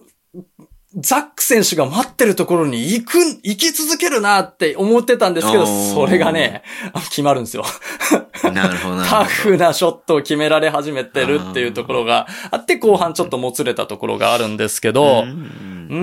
[0.95, 7.65] ザック選手が待ってるところに行く、行き続けるなって思ってたんですけど、それがね、あ決まるんですよ。
[8.53, 9.03] なるほど。
[9.03, 15.95] タフなショットを決められ始めてるっていうところがあって、後半ちょっともつれたところがあるんですけど、うんう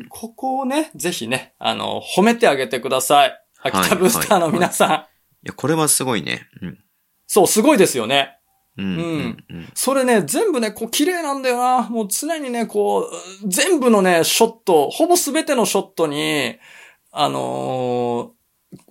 [0.00, 3.38] ん、ここをね、ぜひね、あの、褒めてあげてください。
[3.62, 4.90] 秋田ブースターの皆さん。
[4.90, 4.94] い
[5.44, 6.48] や、これはすごいね。
[6.60, 6.78] うん。
[7.26, 8.38] そう、すごいですよね。
[8.78, 8.86] うん。
[8.86, 9.44] うん。
[9.50, 11.82] うんそれね、全部ね、こう、綺麗なんだよな。
[11.88, 16.56] もう常にね、こう、全部のね、ショット、ほぼ全てのショットに、
[17.10, 18.42] あのー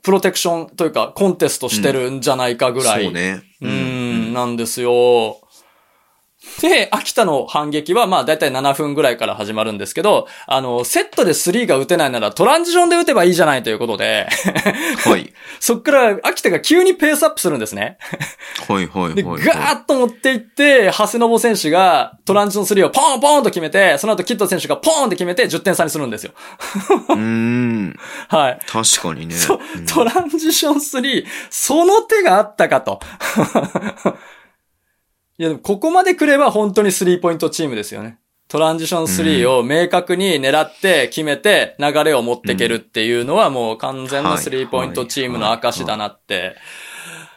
[0.04, 3.06] プロテクションというか、コンテストしてるんじゃないかぐらい。
[3.06, 3.42] そうね。
[3.62, 5.40] うん、なんですよ。
[6.60, 14.28] で、秋田の反撃は、まあ、だいたい7分ぐらいから始まるんですけど、あの、セットで3が打てないならトランジションで打てばいいじゃないということで、
[15.06, 15.34] はい。
[15.60, 17.98] そっから秋田が急にペースアップするんですね。
[18.68, 19.44] はいはいで、はい。
[19.44, 26.34] ガーッと持っていって、長谷信選手がトランジション3をポンポンと決めて、その後キッド選手がポーンって決めて10点差にするんですよ。
[27.10, 28.00] うーん。
[28.30, 28.60] はい。
[28.68, 29.36] 確かにね。
[29.36, 33.00] そううんトランジション3、その手があったかと。
[35.42, 38.20] いや、でもここまで来れば本当にスリーポイントチームですよね。
[38.48, 46.56] トランジション3を明確に狙って決めて流れを持っていけるっていうのはもう完全なスリーポイントチームの証だなって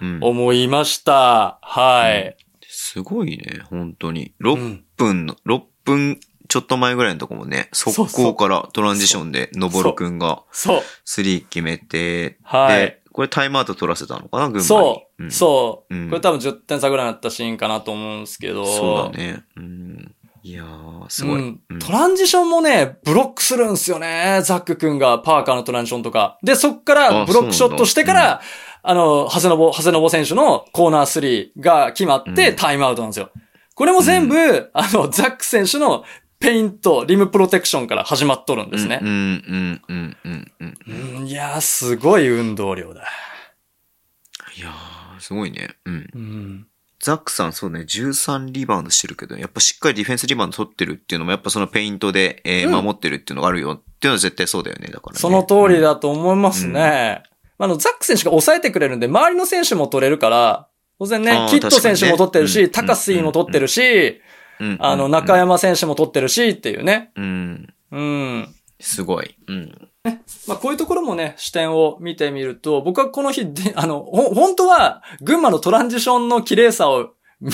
[0.03, 1.59] うん思いました。
[1.63, 2.37] はい。
[2.69, 4.35] すごいね、本当に。
[4.43, 4.85] 6うん。
[4.99, 10.83] 分の、6分ちょっと前ぐらいのとこもね、速攻からトランジションで、のぼるくんがそう。
[11.07, 14.65] 3決めて、はいで、これタイムアウト取らせたのかな、群馬に。
[14.65, 18.67] そう、んそう、うんこれ多分10点差ぐらいになったシーンかなと思うんですけど。
[18.67, 19.45] そうだね。
[19.57, 20.15] うん。
[20.43, 21.39] いやー、すごい。
[21.39, 24.41] うんうんトランジションもね、ブロックするんすよね。
[24.43, 26.39] ザック君がパーカーのトランジションとか。
[26.43, 28.41] で、そっからあブロックショットしてから、
[28.83, 33.31] あの、長谷信、長谷信選手のコーナー3が決まってうんタイムアウトなんですよ。
[33.77, 36.05] これも全部、あの、ザック選手の
[36.45, 39.09] ペイント、リムプロテクションから始まっとるんですねうん、。
[39.09, 40.77] うん、うん、うん、うん。
[41.21, 43.09] うん、いやー、すごい運動量だ。
[44.57, 45.71] いやー、すごいね。
[45.87, 46.11] うん。
[46.15, 46.67] うん。
[47.01, 55.19] ザックさん、そうね、13リバウンドしてるけど、やっぱしっかりディフェンスリバウンド取ってるっていうのも、やっぱそのペイントで、えーうん守ってるっていうのがあるよっていうのは絶対そうだよね、だからね。
[55.19, 57.23] その通りだと思いますね。
[57.59, 64.21] あの、ザック選手が抑えてくれるんで、周りの選手も取れるから、当然ねキッド選手も取ってるし、タカスイも取ってるし、うん、
[64.81, 67.11] あの、中山選手も取ってるしっていうね。
[67.17, 67.75] うん。
[67.91, 68.55] うん。
[68.81, 69.37] すごい。
[69.49, 69.89] うん。
[70.47, 77.51] まあ、こういうところもね、視点を見てみると、僕はこの日で、あの、ほ、本当は、群馬のトランジションの綺麗さを見、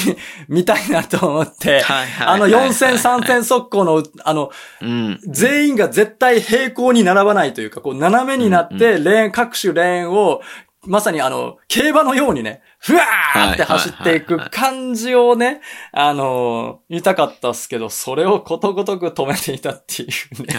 [0.48, 5.20] 見たいなと思って、はいはいあの4戦3戦速攻の、あの、うん。
[5.26, 10.40] 全員が絶対平行に並ばないというか、こう斜めになって、レーン、各種レーンを、
[10.82, 15.60] まさにあの、競馬のようにね、ふわーって走っていく感じをね、
[15.92, 20.54] あの、見たかったっすけど、それをことごとく止めていたっていうね。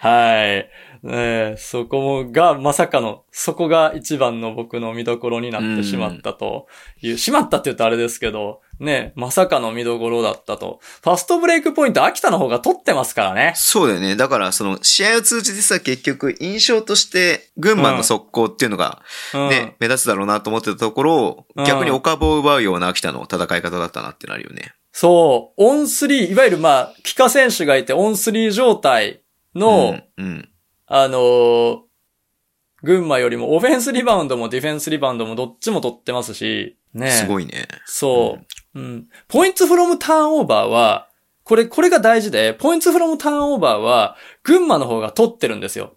[0.00, 0.70] はい。
[1.02, 1.12] ね
[1.52, 6.66] えそこもが、まさかの、そこが一番の僕の見どころになってしまったと
[7.00, 10.80] いう、しまったって言うとあれですけど、ね、まさかの見どころだったと。
[11.02, 13.52] ファストブレイクポイント、秋田の方が取ってますからね。
[13.54, 14.16] そうだよね。
[14.16, 19.02] だから、その、試合を通じてさ、結局、印象として、群馬の速攻っていうのが、
[19.34, 19.48] うん。
[19.50, 24.72] ね、目立つだろうなと思ってたところを、うん逆にお株を奪うような秋田の戦い方だったなってなるよね。
[24.92, 29.20] そう、オンスリー、いわゆるまあ、キカ選手がいてオンスリー状態
[29.54, 30.48] の、うん、うん。
[30.86, 31.90] あのー
[32.82, 37.08] 群馬よりもオフェンスリバウンドもディフェンスリバウンドもどっちも取ってますし、ね。
[37.08, 37.10] い。
[37.10, 37.68] すごいね。
[37.84, 38.38] そう。
[38.38, 38.46] うん。
[39.28, 41.08] ポイントフロムターンオーバーは、
[41.44, 45.94] これ、これが大事で、ポイントフロムターンオーバーは、群馬の方が取ってるんですよ。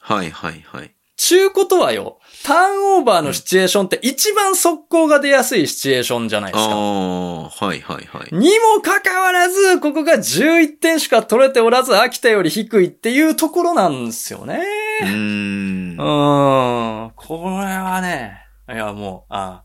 [0.00, 0.94] はいはいはい。
[1.16, 6.74] ちゅうことはよ、ターンオーバーのシチュエーションって一番速攻が出やすいシチュエーションじゃないですあか。
[6.74, 8.34] あ、はいはいはい。
[8.34, 14.62] にもかかわらず、ここが11点しか取れておらず、秋田より低いっていうところなんですよね。
[15.02, 16.02] うーんう。
[16.02, 17.12] ーん。
[17.16, 18.38] これはね、
[18.72, 19.64] いやもう、あ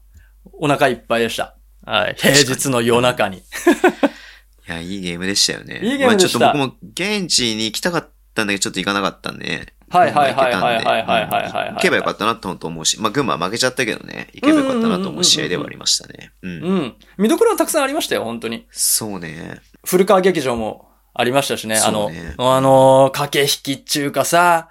[0.54, 1.56] お腹いっぱいでした。
[1.86, 2.16] はい。
[2.18, 3.38] 平日の夜中に。
[4.68, 5.82] いや、いいゲームでしたよね。
[5.84, 9.66] いいゲームでしたまあちょっと僕も現地に行きたかったんだけど、ちょっと行かなかったんでね。
[9.94, 16.32] はいはいはいはいはいはい行けばよかったなと思うし、まあ、群馬は負けちゃったけどね、行けばよかったなと思う試合ではありましたね。
[16.42, 16.52] うん。
[16.52, 16.96] うん。
[17.20, 18.66] 見どころはたくさんありましたよ、本当に。
[18.72, 19.62] そうね。
[19.86, 21.76] 古川劇場もありましたしね。
[21.76, 24.70] あの、そうねあの、駆け引きっちゅうかさ、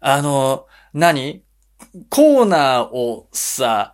[0.00, 1.42] あの、何
[2.08, 3.92] コーナーをさ、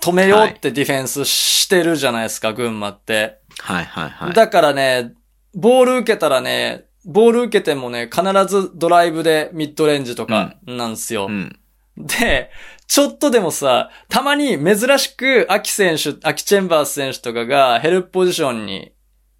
[0.00, 3.38] 止めようってディフェンスしてるじゃないですか、群馬って。
[3.58, 4.32] はいはいはい。
[4.32, 5.14] だからね、
[5.54, 11.26] ボール受けたらね、ボール受けてもね、必ずドライブでミッドレンジとかなんですよ。
[11.28, 11.58] うん。
[11.96, 12.50] で、
[12.86, 18.92] ちょっとでもさ、たまに珍しく、アキ選手、アキチェンバース選手とかがヘルプポジションに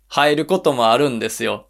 [0.08, 1.68] 入ることもあるんですよ。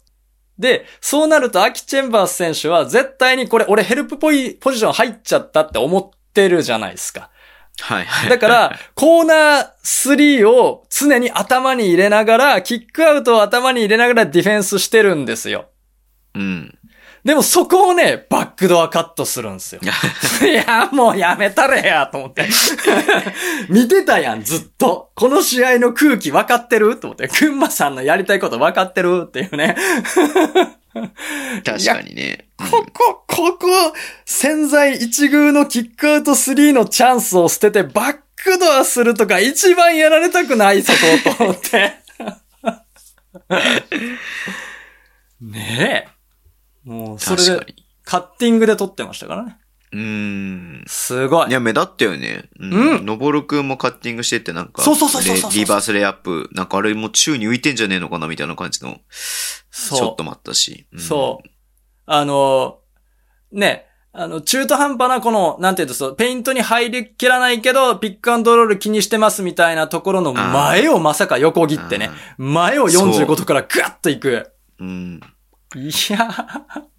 [0.57, 7.29] で、そうなるとアキチェンバース選手は絶対にこれ俺ヘルプポイポジション入っちゃったって思ってるじゃないですか。
[7.81, 8.29] はいはい。
[8.29, 15.69] だから、コーナー3を常に頭に入れながら、キックアウトを頭に入れながらディフェンスしてるんですよ。
[16.35, 16.79] うん。
[17.23, 19.81] でもそこをね、バックドアカットするんですよ。
[20.41, 22.47] いや、もうやめたれや、と思って。
[23.67, 25.11] 見てたやん、ずっと。
[25.15, 27.27] この試合の空気分かってると思って。
[27.27, 29.75] 群馬さんのやりたいこと分かってるっていうね。
[30.93, 32.49] 確かにね。
[32.57, 33.67] ここ、ここ、
[34.25, 40.97] 潜在一遇のキックアウト3のチャンスを捨ててバックドアするとか一番やられたくないそこ
[41.37, 41.93] と思って。
[45.41, 46.07] ね
[46.85, 46.89] え。
[46.89, 47.65] もう、それで。
[48.03, 49.57] カッティングで撮ってましたからね。
[49.91, 50.83] うーん。
[50.87, 51.49] すごい。
[51.49, 52.49] いや、目立ったよね。
[52.59, 52.67] うう
[52.99, 53.05] んん。
[53.05, 58.97] のぼるくんもカッティングしてってなんか、そうそうそうそうそうレリバースレイアップ、なんかあれも宙に浮いてんじゃねえのかなみたいな感じの、
[59.71, 60.85] そうショットもあったし。
[60.95, 61.49] んそう。
[62.05, 62.79] あの、
[63.51, 74.51] ね、あの、中途半端なこの、なんていうんですか、ペイントに入りきらないけど、ピックアンドロール気にしてますみたいなところの前をまさか横切ってね、前を45度からグワッと行く。
[74.79, 75.19] うん。
[75.75, 76.17] いや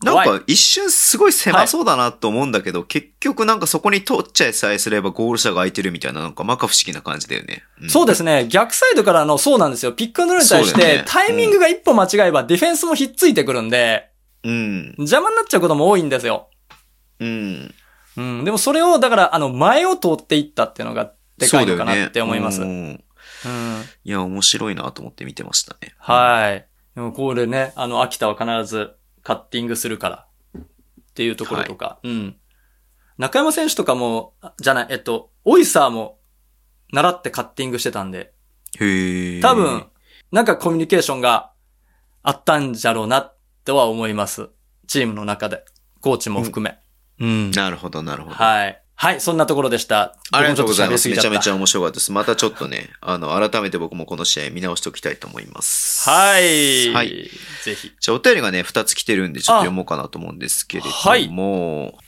[0.05, 7.65] なんか一瞬すごい狭そうだなと思うんだけど、結局なんかそこに通っちゃいさえすればゴール車が空いてるみたいな、なんか摩訶不思議な感じだよね。
[7.85, 8.47] んそうですね。
[8.49, 9.93] 逆サイドからのそうなんですよ。
[9.93, 14.11] ピックアンドルに対してね、タイミングが一歩間違えばディフェンスもひっついてくるんで、
[14.45, 14.95] うん。
[14.99, 16.49] 邪魔になっちゃうことも多いんですよ。
[17.19, 17.75] うん。
[18.17, 18.45] うん。
[18.45, 22.59] でもそれを、だから、あの、前を通っていったっていうのが、でかいのかなって思います。
[22.59, 23.05] そうね
[23.45, 25.95] うんいや、面白いなと思って見てましたね。
[25.99, 26.67] はい。
[26.95, 30.27] でもこれね、あの、秋田は必ずカッティングするから。
[31.11, 31.99] っていうところとか。
[32.03, 32.37] うん。
[33.19, 36.19] 中山選手とかも、あじゃない、えっと、オイサーも
[36.93, 38.33] 習ってカッティングしてたんで、
[38.79, 39.41] へえ。
[39.41, 39.87] 多分、
[40.33, 41.53] なんかコミュニケーションが
[42.23, 43.33] あったんじゃろうな
[43.65, 44.49] とは思います。
[44.87, 45.65] チームの中で。
[46.01, 46.79] コーチも含め。
[47.19, 47.51] うん。
[47.51, 48.35] なるほど、なるほど。
[48.35, 48.83] はい。
[49.03, 50.15] はい、そんなところでした。
[50.31, 51.09] ありがとうございます。
[51.09, 52.13] めちゃめちゃ面白かったです。
[52.13, 56.07] またちょっとね、あの、改めて僕もこの試合見直しておきたいと思います。
[56.11, 56.93] はい。
[56.93, 57.31] はい。
[57.65, 57.93] ぜひ。
[57.99, 61.99] じゃあ、お便りがね、二つ来てるんで、ちょっと読もうかなと思うんですけれども、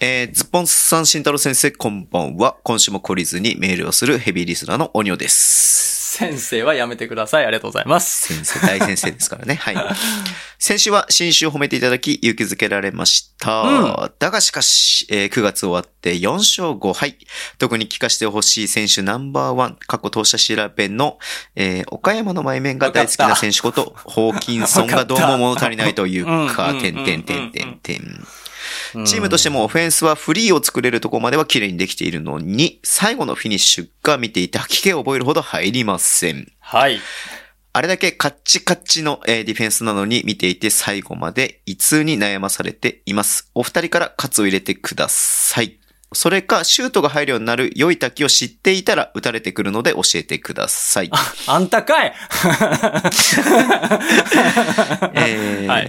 [0.00, 2.56] えー、ズッポンさん、慎太郎先生、こんばんは。
[2.64, 5.93] 今週も懲りずにメールをするヘビーリスナーのオニョです。
[6.14, 7.44] 先生はやめてください。
[7.44, 8.32] ありがとうございます。
[8.32, 9.56] 先生、大先生ですからね。
[9.56, 9.76] はい。
[10.60, 13.62] 先週は新種を褒めていただき、勇気づけられました。
[13.62, 17.18] うだがしかし、えー9月終わって4勝5敗。
[17.58, 21.18] 特に聞かせてほしい選手ナンバーワン、過去投射調べの、
[21.56, 26.24] えー岡山の前面が大好きな選手こと、 ホーキンソンがどうも物足りないという
[26.54, 27.96] か、 うんてんてんてんてんてん。
[27.96, 28.26] うん
[29.04, 36.52] チームとしてもオフェンスはフリーを作れるところまでは綺麗にできているのに、最後のフィニッシュが見ていて吐き気を覚えるほど入りません。
[36.60, 37.00] はい。
[37.72, 43.50] あれだけカッチカッチの、えーディフェンスなのに見ていて最後まで胃痛に悩まされています。
[43.54, 45.80] お二人からカツを入れてください。
[46.12, 51.10] それか、シュートが入るようになる良い滝を知っていたら打たれてくるので教えてください。
[51.48, 52.14] あんたかい
[55.14, 55.80] えーは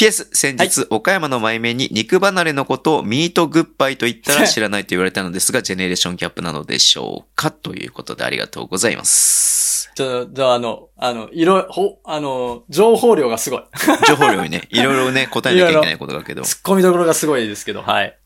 [0.00, 9.92] PS、先日、岡山の前面に肉離れのことをミートグッバイと言ったら知らないと言われたのですが、ジェネレーションギャップなのでしょうかということでありがとうございます。
[9.94, 13.62] ちょ、じゃあ、あの、あの、いろ、ほ、あの、情報量がすごい。
[14.08, 16.44] 情報量にね、いろいろね、答えなきゃいけないことだけど。
[16.48, 18.18] 突っ込みどころがすごいですけど、はい。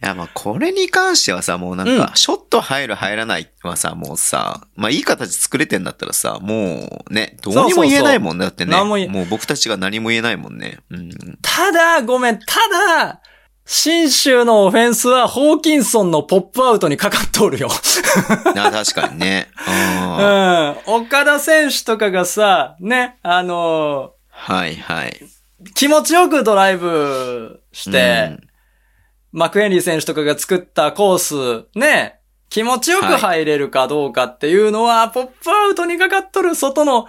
[0.00, 8.44] や、まあ、これに関してはさ、もうなんうんか、ショット入る入らないはさ、もうさ、まあ、いい形作れてんだったらさ、もうね、どうにも言えないもんね。
[8.44, 8.70] だってね。
[8.70, 10.78] 何も言えもう僕たちが何も言えないもんね。
[10.90, 11.10] うん。
[11.42, 13.20] ただ、ごめん、ただ、
[13.70, 17.68] 新州のオフェンスはホーキンソンのポップアウトにかかっとるよ。
[18.56, 19.48] あ確かにね。
[20.86, 20.94] うん。
[20.94, 25.20] 岡田選手とかがさ、ね、あのはいはい。
[25.62, 28.38] ー気持ちよくドライブして、
[29.32, 37.06] マクヘンリー選手とかが作ったコース、ね、気持ちよく入れるかどうかっていうのは、ポップアウトにかかっとる外の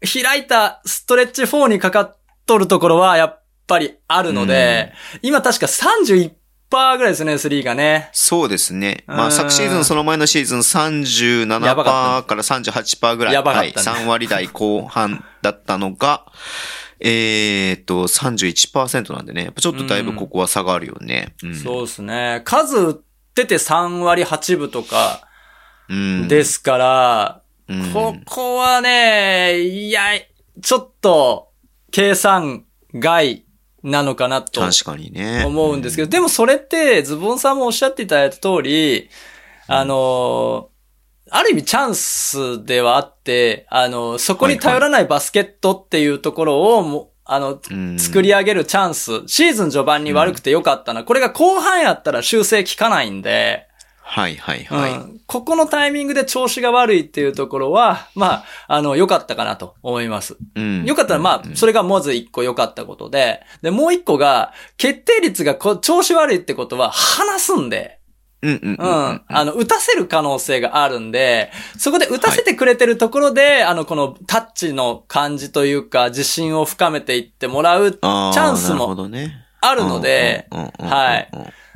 [0.00, 6.32] 開いたストレッチ4にかかっとるところはやっぱりあるので、今確か31%
[6.70, 8.10] ぐらいですね、3がね。
[8.12, 9.04] そうですね。
[9.06, 13.34] まあ、うん昨シーズン、その前のシーズン37%やばかから38%ぐらい。
[13.34, 14.04] やばかったねはい。
[14.04, 16.26] 3割台後半だったのが、
[17.04, 19.44] えーっと、31%なんでね。
[19.44, 21.34] やっぱちょっとだいぶここは差があるよね。
[21.42, 21.54] うん。
[21.56, 22.42] そうですね。
[22.44, 22.94] 数打っ
[23.34, 25.26] てて3割8分とか
[25.88, 26.28] うん。
[26.28, 30.02] ですから、うんここはね、いや、
[30.60, 31.48] ちょっと、
[31.90, 33.44] 計算外
[33.82, 35.44] なのかなと確かにね。
[35.44, 39.08] 思うんですけど、でもそれって、ズボンさんもおっしゃっていただいた通り、
[39.66, 40.68] あの、
[41.34, 47.98] ある意味チャンスではあって、あの、そこに頼らないバスケットっていうところをも、あの、うん。
[47.98, 51.04] 作り上げるチャンス、シーズン序盤に悪くてよかったな。
[51.04, 53.66] これが後半やったら修正効かないんで、
[54.02, 54.92] はいはいはい。
[54.92, 55.20] うん。
[55.26, 60.36] ここのタイミングで調子が悪いっていうところは、まあ、あの、良かったかなと思います。
[60.54, 60.84] うん。
[60.84, 68.00] 良かったら、まあ、それがまず一個良かったことで、で、もう一個が、決定率がこ調子悪いってことは、離すんで、
[68.42, 69.22] うんうんううんうんん。
[69.28, 78.96] あの、打たせる可能性があるんで、そこで打たせてくれてるところで、あの、このタッチの感じというか、自信を深めていってもらうチャンスも。
[79.60, 81.30] あるので、はい。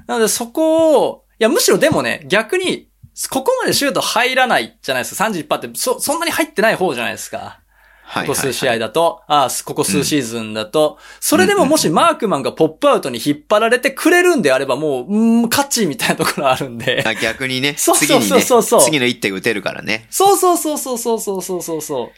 [0.07, 2.89] なのでそこを、いや、むしろでもね、逆に、
[3.31, 5.25] ここまでシュート入らないじゃないですか。
[5.25, 7.61] 31%って、そ、そんなに入ってない方じゃないですか。
[8.09, 17.03] はいここ数試合だと、ああ、ここ数シーズンだと、それでももしマークマンがポップアウトに引っ張られてくれるんであれば、もう、うん、勝ちみたいなところあるんで。
[17.05, 18.81] あ逆にね、そう次にね、そうそうそう。
[18.83, 20.07] 次の一手打てるからね。
[20.09, 22.11] そうそうそうそうそうそうそうそう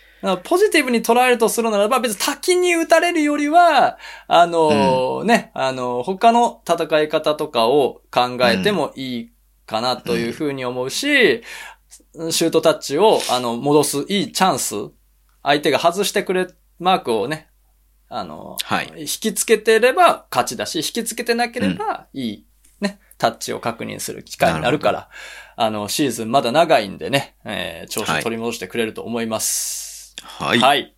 [0.44, 9.33] ポジティブに捉えるとするならば、別に滝に打たれるよりは、あのーね、あのー他の戦い方とかを考えてもいい
[9.64, 11.42] かなというふうに思うし、
[12.31, 14.74] シュートタッチを、あの、戻すいいチャンス、
[15.48, 16.46] 相手が外してくれ、
[16.78, 17.48] マークをね、
[18.11, 22.46] あのーはい引きつけてれば勝ちだし、引きつけてなければいい、
[22.82, 25.08] ね、タッチを確認する機会になるから、
[25.56, 30.14] あの、シーズンまだ長いんでね、えー調子を取り戻してくれると思います。
[30.22, 30.58] はい。
[30.58, 30.94] はい。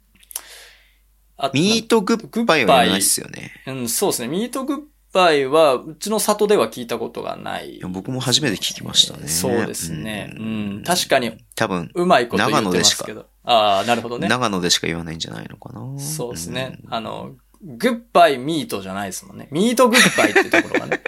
[1.36, 3.52] あミートグッバイはないっすよね。
[3.68, 4.28] うん、そうですね。
[4.28, 4.78] ミートグッ
[5.12, 7.76] バイは、うちの里では聞いたことがない。
[7.76, 9.28] いや僕も初めて聞きましたね。
[9.28, 10.34] そうですね。
[10.36, 13.26] うん、確かに、多分、うまいこと言ってますけど。
[13.44, 14.28] ああ、なるほどね。
[14.28, 15.98] 長野でしか言わないんじゃないのかな。
[15.98, 16.78] そうですね。
[16.84, 19.48] うんあの、グッバイミートじゃないですもんね。
[19.50, 21.02] ミートグッバイってところがね。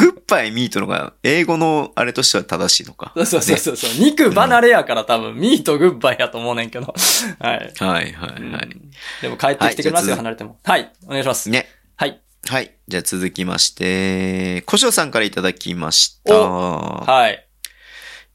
[0.00, 3.12] グッバイミートのが、英語のあれとしては正しいのか。
[3.16, 3.90] そうそうそうそう。
[3.98, 6.94] 肉離れやから多分、ミートグッバイやと思うねんけど。
[7.40, 7.72] はい。
[7.78, 8.40] はいはいはい。
[8.40, 8.90] うん
[9.22, 10.58] でも帰ってきてくれますよ、はい離れても。
[10.64, 10.92] はい。
[11.06, 11.50] お願いします。
[11.50, 11.66] ね。
[11.96, 12.20] はい。
[12.48, 12.74] はい。
[12.86, 16.34] じゃあ続きまして、小翔さんからいただきました。
[16.34, 17.47] はい。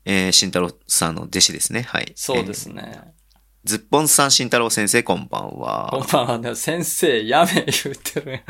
[0.05, 1.83] えー、慎太郎さんの弟子ですね。
[1.83, 2.11] はい。
[2.15, 2.83] そうですね。
[2.95, 3.23] えー
[3.65, 5.87] ずっぽんさん、慎太郎先生、こんばんは。
[5.89, 8.41] こんばんはね、先生、やめ言うてる。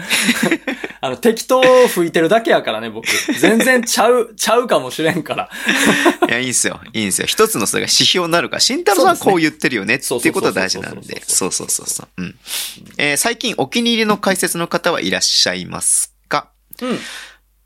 [1.02, 3.06] あの、適当吹いてるだけやからね、僕。
[3.40, 5.52] 全然ちゃう、ちゃうかもしれんから。
[6.28, 6.82] いや、いいんすよ。
[6.94, 7.28] いいんすよ。
[7.28, 11.22] 一つのそれが指標になるから、慎太郎さんはこう言ってるよねっていうことは大事なんで。
[11.28, 12.08] そうそうそうそう。
[12.18, 12.36] うん。
[12.98, 16.50] えー最近お気に入りの解説の方はいらっしゃいますか？
[16.82, 17.00] うん。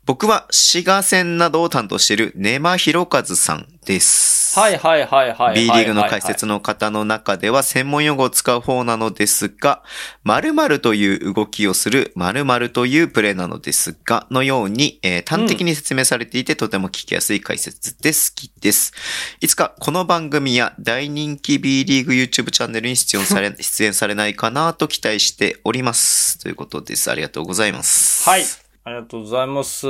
[0.08, 4.58] 僕は滋賀戦などを担当している根間博和さんです。
[4.58, 5.54] はいはいはいはい。
[5.54, 9.82] B リーグの解説の方の中では専門用語を使う方なのですが、
[10.24, 18.94] 〇〇という動きをする〇〇というプレーなのですが、のように、えー端的に説明されていて、とても聞きやすい解説で好きです。
[19.42, 26.38] いつかこの番組や大人気 B リーグ YouTube チャンネルに出演され、 出演されないかなと期待しております。
[26.38, 27.10] ということです。
[27.10, 28.26] ありがとうございます。
[28.26, 28.67] はい。
[28.88, 29.86] ありがとうございます。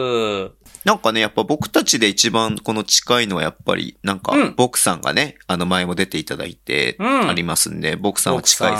[0.84, 7.28] なんかね、やっぱ僕たちで一番この近いのはやっぱり、なんかうん、僕さんがね、あの前も出ていただいて、うん。
[7.28, 8.78] ありますんで、僕さんは近いな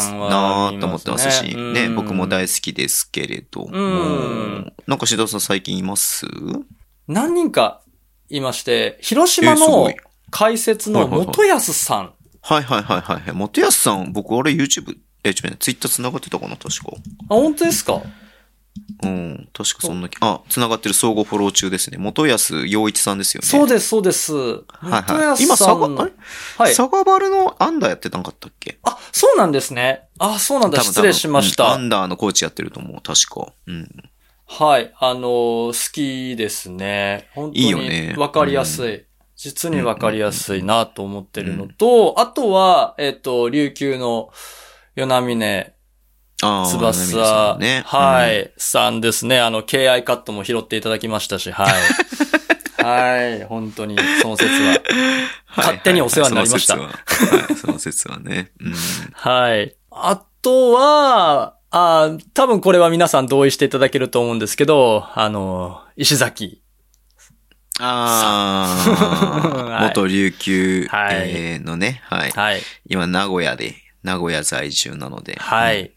[0.73, 1.73] ぁと思ってますし、ね。
[1.73, 1.95] ね、うん。
[1.95, 4.73] 僕も大好きですけれども、うん。
[4.89, 6.27] なんか志田さん最近います？
[7.07, 7.83] 何人か
[8.29, 9.93] いまして、広島の
[10.31, 12.13] 解説の元安さん。
[12.43, 13.33] はいはいはいはい。
[13.33, 16.93] 元安さん、僕あれ YouTube、え、ちょツイッター繋がってたかな、確か。
[17.29, 18.03] あ、本当ですか？
[19.03, 19.49] うん。
[19.53, 21.99] 確かそんな気、あ、繋がってる相互フォロー中ですね。
[21.99, 23.47] 元安洋一さんですよね。
[23.47, 24.33] そうです、そうです。
[24.35, 25.27] はい元はい。
[25.27, 26.13] 安今、さんのサガ、あれ？
[26.59, 26.75] はい。
[26.75, 28.79] サガバルのアンダーやってたんかったっけ？
[28.83, 30.09] あ、そうなんですね。
[30.19, 30.83] あ、そうなんだ。
[30.83, 31.65] 失礼しました。
[31.65, 33.01] うんアンダーのコーチやってると思う。
[33.03, 33.53] 確か。
[33.67, 33.89] うん。
[34.47, 34.93] はい。
[34.99, 37.29] あのー好きですね。
[37.35, 39.05] 本当いいよねにわかりやすい。
[39.37, 44.33] 実にわかりやすいなと思ってるのと、あとは、えっ、と、琉球の
[44.97, 45.78] 与那峰ああ、
[46.41, 47.83] 翼、ね。
[47.87, 48.41] はうん。
[48.43, 49.41] い、さんですね。
[49.41, 51.73] あの、KI カットも拾っていただきましたし、はい。
[52.83, 54.81] はい、本当に、その説は。
[55.57, 58.53] 勝手にお世話になりましたはいはいはいその説はね。
[58.61, 58.75] うん。
[59.13, 59.75] はい。
[59.91, 66.63] あとは、あ多分これは皆さん同意していただけると思うんですけど、あの、石崎。
[67.81, 68.65] あ
[69.69, 70.89] はいあ、元琉球
[71.65, 72.31] のね、はい。
[72.31, 72.63] はい。
[72.89, 75.37] 今、名古屋で、名古屋在住なので。
[75.41, 75.93] はい。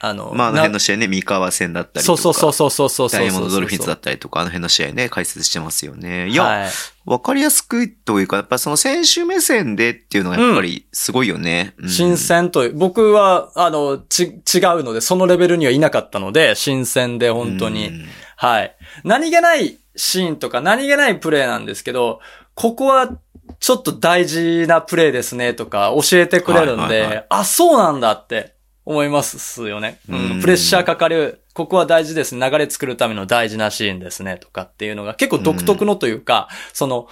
[0.00, 2.22] あの、まあ、あのな辺の試合ね、三河戦だったりとか。
[2.22, 3.10] そうそうそうそうそう。
[3.10, 6.28] ダイヤモンドドルフィンズだったりとか、あの辺の試合ね、解説してますよね。
[6.28, 6.68] いや、はい。
[7.04, 11.74] わかりやすくというか、やっぱその選手目線でっていうのがやっぱりすごいよね。
[11.78, 17.88] うん新鮮という、僕は、あの、ち、違うので、そのレベルにはいなかったので、新鮮で本当に。
[17.88, 18.06] うん
[18.40, 18.76] はい。
[19.02, 22.20] 何気ないシーンとか何気ないプレーなんですけど、
[22.54, 23.18] ここは
[23.58, 28.54] ちょっと大事なプレーですねとか教えてくれるんで、あ、そうなんだって
[28.88, 30.00] 思いますよね。
[30.08, 32.50] うんうんプレッシャーかかる、ここは大事ですね。
[32.50, 37.06] 流れ作るための大事なシーンですねとかっていうのが結構独特のというか、その、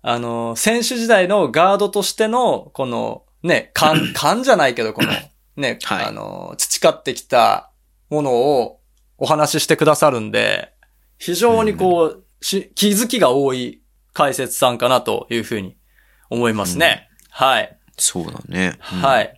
[0.00, 5.10] あの、選手時代のガードとしての、この、ね、勘、 勘じゃないけど、この、
[5.56, 7.72] ね、はいあの、培ってきた
[8.08, 8.80] ものを
[9.18, 10.72] お話ししてくださるんで、
[11.18, 13.82] 非常にこう、し気づきが多い
[14.14, 15.76] 解説さんかなというふうに
[16.30, 17.10] 思いますね。
[17.28, 17.78] はい。
[17.98, 18.78] そうだね。
[18.94, 19.37] うんはい。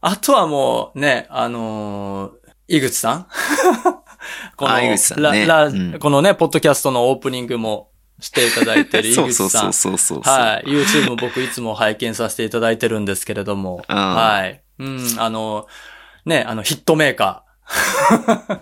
[0.00, 2.40] あとはもうね、あのー
[2.72, 3.26] 井口さん
[4.56, 7.90] このあ井口さんねララうんこのね、ポッドキャストのオープニングも
[8.20, 9.72] していただいてる井口さん。
[9.72, 10.32] そうそうそうそう。
[10.32, 10.64] はい。
[10.68, 13.82] YouTube も僕いつも拝見させていただいてるんですけれども。
[13.88, 14.62] うんはい。
[14.78, 15.66] うん、あの、
[16.24, 18.58] ね、あの、ヒットメーカー。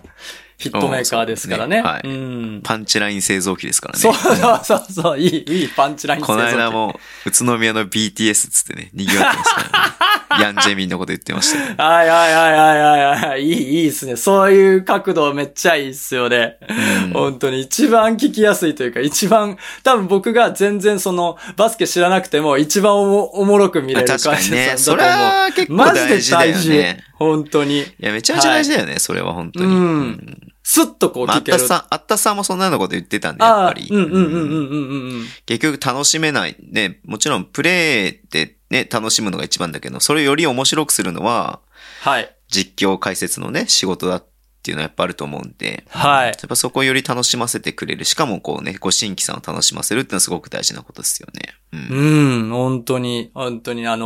[0.59, 1.77] ヒットメーカーですからね。
[1.77, 2.17] うんそうですねう
[2.57, 2.61] ん。
[2.63, 3.99] パンチライン製造機ですからね。
[3.99, 9.95] そうそうそうそう、いい、いいパンチラインこの間製造機も、宇都宮の BTS つってね、賑わってますからね。
[10.39, 11.75] ヤンジェミンのこと言ってましたよ。
[11.77, 13.43] はいはいはいはいはいはい。
[13.43, 14.15] いい、いいっすね。
[14.15, 16.57] そういう角度めっちゃいいっすよね。
[16.67, 24.67] うん本当に一番聞きやすいというか、一番、多分僕が全然その、バスケ知らなくても一番おもおもろく見れる確かにね。
[24.67, 25.43] 解説それさんだと思う。
[25.45, 26.83] は結構マジで大事。
[27.13, 27.79] 本当に。
[27.81, 29.65] いや、めちゃめちゃ大事だよね、それは本当に。
[29.65, 31.55] うんスッとこうまあ、あ聞ける。
[31.55, 33.87] ったさん、あったさんもそんなようなこと言ってたんで、やっぱり。
[33.89, 35.25] うんうんうんうんうんうんうん。
[35.47, 36.55] 結局楽しめない。
[36.61, 41.59] ね、もちろんプレーってね、楽しむのが一番だけど、それをより面白くするのは、
[42.01, 42.35] はい。
[42.49, 44.27] 実況解説のね、仕事だっ
[44.61, 45.85] ていうのはやっぱあると思うんで。
[45.89, 48.05] はいやっぱそこをより楽しませてくれる。
[48.05, 51.55] しかもこうね、ご新規さんを楽しませるっていうのはすごく大事なことですよね。
[51.73, 51.97] うん。
[51.97, 54.05] うん、本当に、本当にあの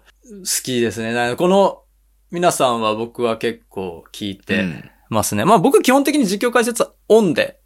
[0.00, 1.12] ー好きですね。
[1.12, 1.82] なこの、
[2.30, 5.44] 皆さんは僕は結構聞いてうんますね。
[5.44, 7.60] まあ僕基本的に実況解説はオンで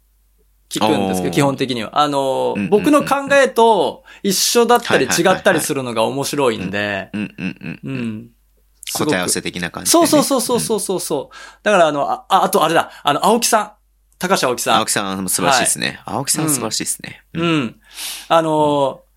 [0.69, 1.99] 聞くんですけど、基本的には。
[1.99, 7.91] あのーうんうんうん僕の考えと一緒だったり違はいはいはいはいったりするのが面白いんで、うんうんうん。
[7.91, 8.29] うん。
[8.93, 10.07] 答え合わせ的な感じで、そうね。
[10.07, 11.35] そうそうそうそうそうそう。
[11.63, 13.71] だからあの、あ、ああとあれだ、あの、青木さん。
[14.19, 14.85] 高橋青木さん青。
[14.85, 16.01] 木さんも素晴らしいですね。
[16.05, 17.23] 青木さん素晴らしいですね。
[17.33, 17.41] う。
[17.45, 17.79] ん。
[18.27, 19.08] あのー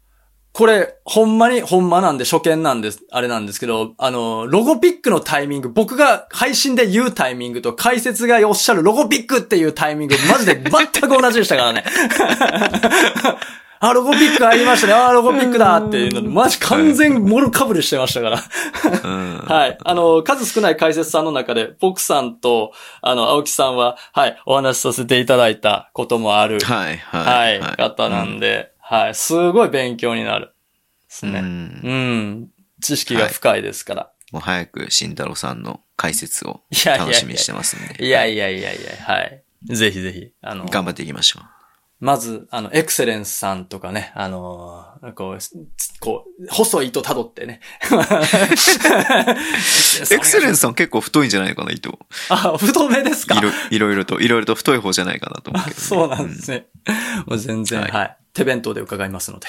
[0.53, 11.85] これ、ほんまに、ほんまなんで、初見なんです、あれなんですけど、あのーロゴピックのタイミング、僕が配信で言うタイミングと解説がおっしゃるロゴピックっていうタイミング、マジで全く同じでしたからね。
[13.85, 14.93] あ、ロゴピックありましたね。
[14.93, 18.39] あ、ロゴピックだっていうので、マジ完全モルかぶりしてましたから。
[19.03, 19.39] うん。
[19.39, 19.79] はい。
[19.83, 27.59] あの、数少ない解説さんの中で、僕さんと、あの、青木さんは、はい、お話しさせていただいたこともある、はい、はい。
[27.59, 30.49] はい、方なんで、はい、すごい勉強になる。
[30.49, 30.53] で
[31.09, 31.33] すうん。
[31.33, 31.39] ね。
[31.41, 31.47] うん
[31.83, 31.95] う
[32.45, 32.49] ん。
[32.83, 34.13] 知識が深いですから。
[34.33, 38.05] もう早く慎太郎さんの解説を楽しみにしてますんで。
[38.05, 39.43] いやいやいやいや、はい。
[39.65, 41.62] ぜひぜひ、あの、頑張っていきましょう。
[42.05, 45.53] まず、あの、エクセレンスさんとかね、あのーこう、つ
[46.01, 47.61] こう、細い糸辿ってね。
[50.11, 51.97] エクセレンスさん結構太いんじゃないかな、糸。
[52.29, 53.37] あ、太めですか？
[53.39, 55.81] いろいろいろと、いろいろと太い方じゃないかなと思うけど、ね。
[55.81, 56.67] そうなんですね。
[57.27, 59.47] もう全然、ははいい、手弁当で伺いますので。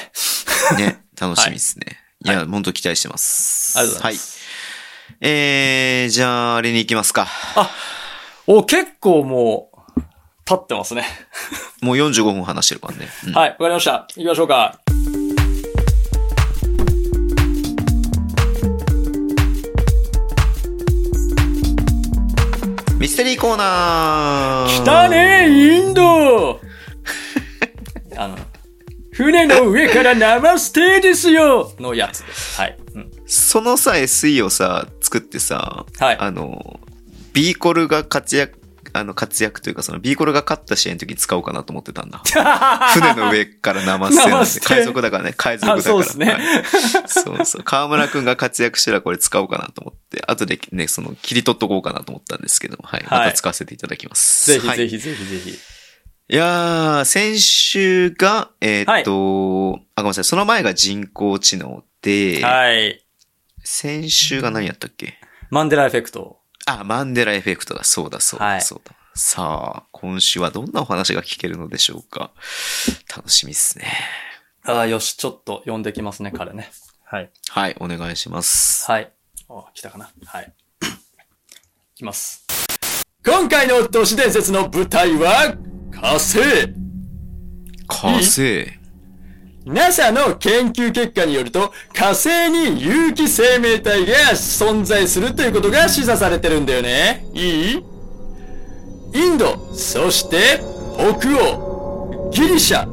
[0.71, 1.97] うんね、楽しみですね。
[2.23, 3.79] い、や、本当期待してます。
[3.79, 4.37] ありがとうございます。
[4.37, 5.17] はい。
[5.21, 7.27] えー、じゃあ、あれに行きますか。
[8.47, 9.72] お、結構もう、
[10.45, 11.05] 立ってますね。
[11.81, 13.07] もう45分話してるからね。
[13.27, 14.07] うんはい、わかりました。
[14.15, 14.79] 行きましょうか。
[22.99, 26.61] ミステリーコーナー来たねインド
[28.15, 28.37] あの、
[29.11, 32.61] 船の上から生ステーですよのやつです。
[32.61, 32.77] はい。
[32.95, 36.17] うん、そのさ、SE をさ、作ってさ、はい。
[36.17, 36.79] あの、
[37.33, 38.57] ビーコルが活躍、
[38.93, 42.21] あの、活躍というか、その、ビーコルが勝った試合の時に使おうかなと思ってたんだ。
[42.93, 45.95] 船の上から生捨てな海賊だからね、海賊だから。
[45.95, 46.43] あそうですねはい
[47.07, 47.63] そうそう。
[47.63, 53.03] 河村くんが活躍したらこれ使おうかなと思って、後でね、その、切り取っとこうかなと思ったんですけど、はい。
[53.05, 54.59] はいまた使わせていただきます。
[54.59, 55.59] はいぜひぜひぜひぜひ。
[56.29, 60.23] いやー、先週が、えーっと、あ、ごめんなさい。
[60.23, 63.03] その前が人工知能で、はい。
[63.63, 65.19] 先週が何やったっけ？
[65.49, 66.39] マンデラエフェクト。
[66.65, 67.83] あ、マンデラエフェクトだ。
[67.83, 68.95] そうだ、そうだ、はいそうだ。
[69.15, 72.31] さあ、今週はどんなお話が聞けるのでしょうか？
[73.15, 73.85] 楽しみっすね。
[74.65, 76.71] ああ、よし、ちょっと読んできますね、彼ね。
[77.03, 77.29] はい。
[77.49, 78.89] はい、お願いします。
[78.89, 79.11] はい。
[79.49, 80.09] あ、来たかな？
[80.25, 80.53] はい。
[81.93, 82.45] いきます。
[83.25, 85.55] 今回の都市伝説の舞台は、
[85.91, 86.39] 火星
[87.87, 88.82] 火星。
[89.65, 97.25] !NASA の研究結果によると、火星に有機生命体が存在するということが示唆されてるんだよね。
[97.33, 97.85] いい？
[99.15, 100.59] インド、そして
[100.95, 102.87] 北欧、ギリシャ、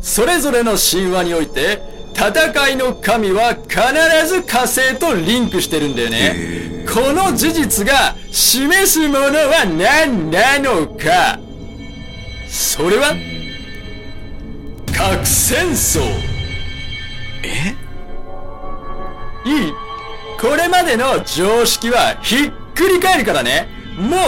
[0.00, 1.80] それぞれの神話において、
[2.14, 3.78] 戦いの神は必
[4.26, 6.84] ず火星とリンクしてるんだよね。
[6.92, 11.38] この事実が示すものは何なのか
[12.48, 13.14] それは
[14.98, 16.00] 核戦争。
[17.44, 17.76] え？
[19.48, 19.72] いい
[20.40, 23.68] これまでの常識はひっくり返るからね。
[23.96, 24.18] もう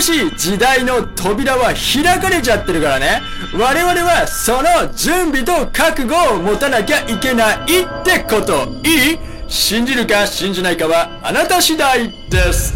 [0.00, 3.20] 新しい時代の扉は開かれちゃってるからね。
[3.58, 8.68] 我々はその準備と覚悟を持たなきゃいけないってこと。
[8.84, 9.18] いい？
[9.48, 12.72] 信じるか信じないかはあなた次第です。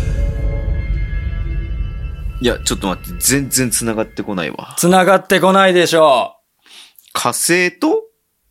[2.40, 4.74] いや、ちょっと待って、全然繋がってこないわ。
[4.76, 6.39] 繋がってこないでしょ
[7.12, 8.04] 火星と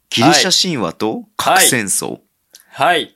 [0.10, 2.22] ギリシャ神話と核戦争、う。
[2.72, 3.16] はい。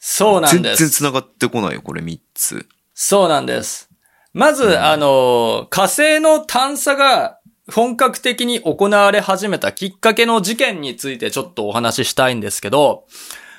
[0.00, 0.90] そうなん全然です。
[0.90, 2.66] 繋がってこないよ、これ3つ。
[2.94, 3.90] そうなんです。
[4.32, 7.38] まず、あの、火星の探査が
[7.72, 13.06] 本格的に行われ始めたきっかけの事件についてちょっとお話ししたいんですけど、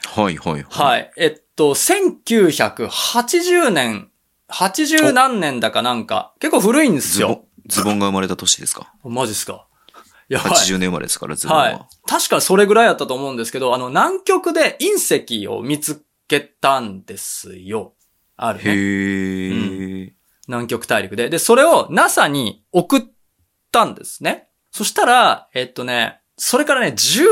[0.07, 0.63] はい、はい、。
[0.63, 1.09] はいい。
[1.17, 4.09] えっと、1980年、
[4.49, 8.93] 80何年だかなんか、結構古いんですよズボン。、ズボンが生まれた年ですか？
[9.03, 9.67] マジっすか？
[10.30, 10.51] やばい。
[10.51, 11.63] 80年生まれですから、ズボンは。
[11.63, 11.80] はい。
[12.07, 17.95] 確かそれぐらいだったと思うんですけど、あの、南極で隕石を見つけたんですよ。
[18.38, 18.71] あるね。
[18.71, 20.11] へー。
[20.47, 21.30] 南極大陸で。
[21.30, 23.01] で、それを NASA に送っ
[23.71, 24.47] たんですね。
[24.71, 27.23] そしたら、えっとね、それからね、十、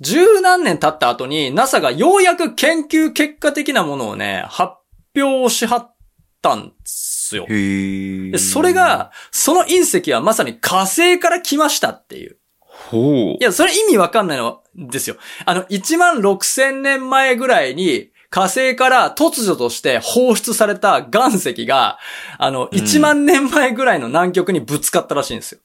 [0.00, 4.72] 十何年経った後に NASA がようやく研究結果的なものをね、発
[5.14, 5.94] 表しはっ
[6.40, 7.46] たんですよ。
[7.48, 8.30] へー。
[8.30, 12.36] で、それ、が、その隕石はまさに火星から来ましたっていう。
[12.60, 13.38] ほうい。
[13.40, 15.16] や、それ意味わかんないのですよ。
[15.46, 21.98] あの、1万6千年前ぐらいに、火星から突如として放出された岩石が、
[22.38, 25.60] あの、うん1万年前ぐらいの南極にぶつかったらしいんですよ。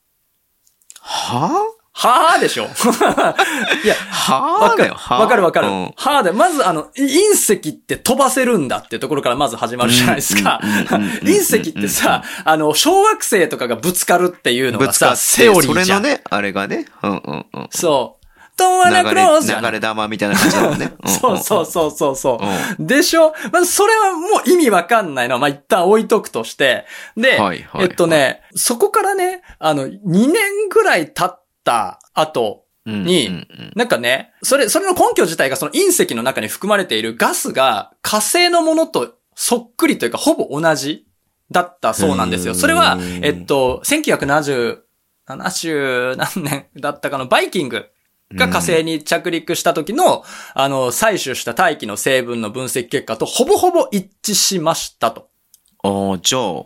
[1.02, 1.52] は
[1.94, 2.64] はぁでしょ
[3.84, 4.94] いや、ぁはぁわかる。
[4.94, 5.68] わかるわかる。
[5.68, 10.60] うんはぁで、まずあの、い隕石って飛ばせるんだってところからまず始まるじゃないですか。
[10.64, 16.02] 隕石ってさ、あの、小惑星とかがぶつかるっていうのがさ、セオリーじゃん。
[16.02, 17.68] それのね、あれがね、うんうんうん。
[17.72, 18.22] そう。
[18.58, 20.94] don't wanna 流 close じゃれ、ん流れ玉みたいな感じだもんね。
[21.08, 22.46] そうそうそうそうそう。
[22.80, 23.34] うんでしょ？
[23.52, 26.86] まずそれはもう意味わかんないのは、まあ、一旦置いとくとして。
[27.18, 30.34] で、はいはいはいえっとね、そこからね、あの、2年
[30.70, 33.04] ぐらい経った後うん。
[33.04, 41.06] にうんうんなんかね、それ、それの根拠自体がその隕石の中に含まれているガスが火星のものとそっくりというかほぼ同じ
[41.52, 42.54] だったそうなんですよ。
[42.54, 44.80] うんそれは、えっと、1970、
[45.28, 47.86] 70何年だったかのバイキング
[48.34, 55.30] が火星に着陸した時の、あの、採取した大気の成分の分析結果とほぼほぼ一致しましたと。
[55.84, 56.64] ああ、じゃあ、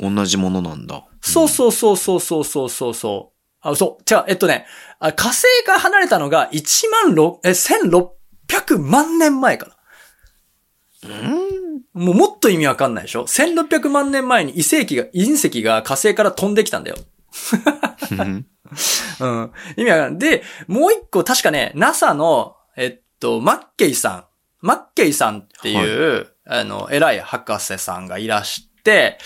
[0.00, 1.04] 同じものなんだ。
[1.20, 3.31] そうそうそうそうそうそうそう
[3.62, 4.02] あ、そう。
[4.04, 4.66] じゃあ、えっとね、
[4.98, 9.76] あ火星から離れたのが1万6、え、1600万年前かな。
[11.94, 16.96] もうもっと意味わかんないでしょ ?1600 万年前に異星気が、隕石が火星から飛んできたんだよ。
[18.10, 18.46] うん。
[19.20, 19.52] うん。
[19.76, 20.30] 意味わかんない。
[20.30, 24.24] で、もう一個確かね、NASA の、えっと、マッケイさん。
[24.60, 29.18] マッケイさんっていう、あの、偉い博士さんがいらして、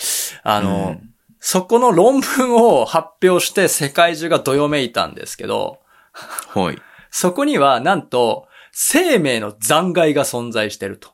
[0.43, 5.79] あの、うんそこの論文を発表して世界中がどよめいたんですけど、
[6.13, 6.81] はい。
[7.11, 11.09] そこにはなんと生命の残骸が存在していると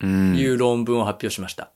[0.00, 0.36] うん。
[0.36, 1.70] いう論文を発表しました。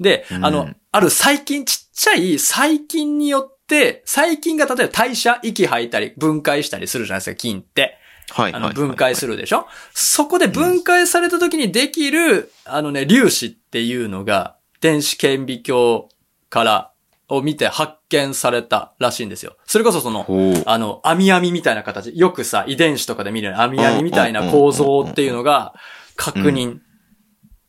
[0.00, 7.98] で、うんあの、ある細菌、ちっちゃい細菌によって、細菌が例えば代謝、息吐いたり、分解したりするじゃないですか、菌って。
[8.30, 8.62] はいはいはい。
[8.62, 9.66] あの、分解するでしょ？
[9.92, 16.08] そこで分解された時にできる、あのね、粒子っていうのが、電子顕微鏡
[16.48, 16.93] から、
[17.28, 19.56] を見て発見されたらしいんですよ。
[19.64, 20.26] それこそその。
[20.66, 22.16] あの、網網みたいな形。
[22.16, 25.74] よくさ、遺伝子とかで見るような網網みたいな構造っていうのが
[26.16, 26.78] 確認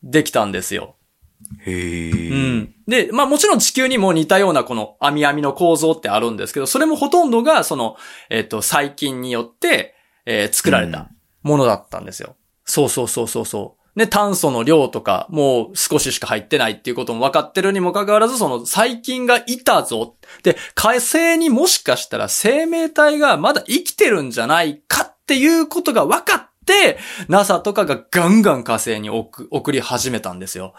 [0.02, 0.96] できたんですよ。
[1.64, 2.10] へえ。
[2.30, 2.74] うん。
[2.86, 7.96] で、まあもちろん地球にも似たようなこの網網の構造ってあるんですけど、それもほとんどがその、
[8.30, 9.94] えっ、と、細菌によって、
[10.24, 11.08] えー作られた
[11.42, 12.36] ものだったんですよ。
[12.64, 13.75] そうそうそうそうそう。
[13.96, 20.16] で、炭素の量とか、もう少ししか入ってないっていうことも分かってるにもかかわらず、その細菌がいたぞ。
[20.42, 30.74] で、火星にもしかしたら生命体がまだ生きてるんじゃないかっていうことが分かって、NASA とかがガンガン火星に送送り始めたんですよ。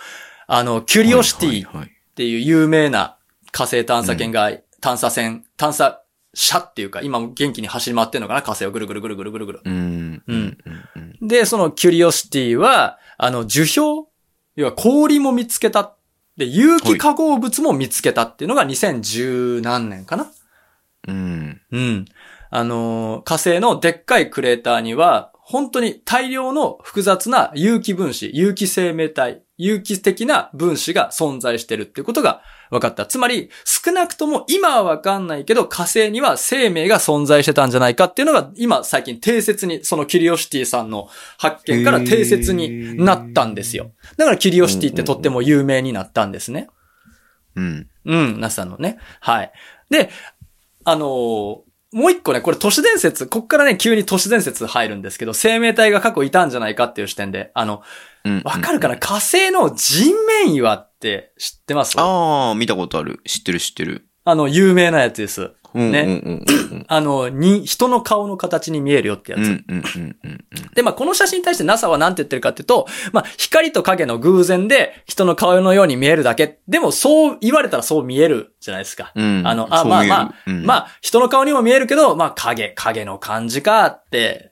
[0.45, 3.17] あの、キュリオシティっていう有名な
[3.51, 6.03] 火星探査犬が、探査船、探査
[6.35, 8.43] 車っていうか、今も元気に走り回ってるのかな？
[8.43, 9.61] 火星をぐるぐるぐるぐるぐるぐる。
[9.65, 10.23] うん。
[10.27, 10.57] うん。
[11.19, 14.07] で、そのキュリオシティは、あの、樹氷？
[14.55, 15.95] 要は氷も見つけた。
[16.37, 20.31] で、有機化合物も見つけたっていうのが2010何年かな？
[21.07, 21.61] うん。
[21.71, 22.05] うん。
[22.49, 33.05] あのー火星のでっかいクレーターには、本当に大量の複雑な有機分子、有機生命体、有機的な分子が存在してるっていうことが分かった。
[33.05, 41.07] つまり、少なくとも今は分かんないけど、火星には生命が存在してたんじゃないかっていうのが、今最近定説に、そのキュリオシティさんの
[41.37, 43.91] 発見から定説になったんですよ。
[44.17, 46.69] だからキュリオシティってとっても有名になったんですね。
[47.55, 47.87] うん。
[48.05, 48.97] うん、NASA のね。
[49.19, 49.51] はい。
[49.89, 50.09] で、
[50.83, 57.81] あのーもう一個ね、これ都市伝説、こっからね、急に都市伝説入るんですけど、生命体が過去いたんじゃないかっていう視点で、あの、
[58.25, 58.41] うん。
[58.43, 60.13] わかるかな、火星の人
[60.45, 61.99] 面岩って知ってます？
[61.99, 63.19] あああ、見たことある。
[63.25, 64.07] 知ってる知ってる。
[64.35, 65.51] の、有名なやつです。
[65.73, 65.91] うん。
[65.91, 66.21] ね
[66.87, 69.41] あの、に、人の顔の形に見えるよってやつ。
[69.41, 69.45] うん。
[69.45, 70.45] うんうんうんうん。
[70.73, 76.59] で、まあ、この写真に対して NASA は何て言ってるかっていうと、まあ、光と影の偶然で人の顔のように見えるだけ。
[76.67, 79.11] でも、そう言われたらそう見えるじゃないですか。
[79.15, 79.43] うん。
[79.45, 84.51] あの、あ、まあまあ、うんまあ、人の顔にも見えるけど、まあ、影、影の感じかって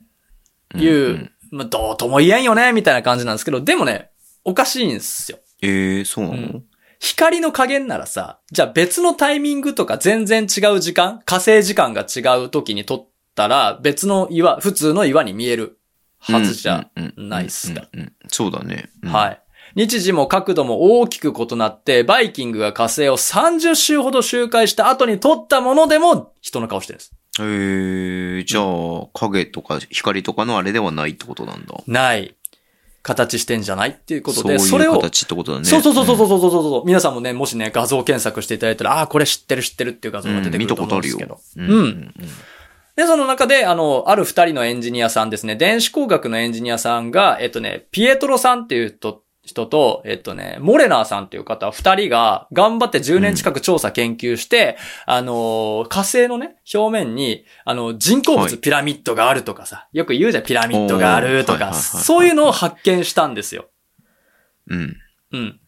[0.76, 4.10] いう、うんうんまあ、どうとも言えんよね、みたいな感じなんですけど、でもね、
[4.43, 5.39] おかしいんですよ。
[5.66, 6.38] ええ、そうなの？
[6.38, 6.63] うん
[6.99, 15.78] 光の加減ならさ、じゃあ別のタイミングとか全然違う時間、火星時間が違う時に撮ったら、別の岩、普通の岩に見える
[16.20, 17.88] はずじゃないっすか。
[17.93, 18.89] うんうんうんうんそうだね。
[19.03, 19.07] い。
[19.07, 19.41] はい。
[19.76, 27.13] 日時も角度も大きく異なって、バイキングが火星を30周ほど周回した後に撮ったものでも人の顔してるんです。
[27.41, 31.76] ええ、じゃあ、影とか光とかのあれではないってことなんだ。
[31.86, 32.36] ない
[33.06, 34.93] 形してんじゃないっていうことで、それを。
[34.93, 35.66] そういう形ってことだね。
[35.66, 41.39] そうそうそうそうそうそうそう、うん、皆さんもね、もしね、画像検索していただいたら、ああ、これ知ってる知ってるっていう画像が出てくると思うんですけど。
[41.58, 42.14] うん、見たことあるよ。
[42.26, 42.28] うん。
[42.28, 42.36] うん
[42.95, 54.76] で、その中で、あの、ある二人のエンジニアさんですね、電子工学のエンジニアさんが、えっとね、ピエトロさんっていうと、人と、えっとね、モレナーさんっていう方、二人が頑張って10年近く調査研究して、
[55.06, 63.70] あの、火星のね、表面に、あの、人工はい物ピラミッドがあるとかさ、よく言うじゃん、ピラミッドがあるとか、そういうのを発見したんですよ。
[64.68, 64.98] うん。
[65.32, 65.60] うん。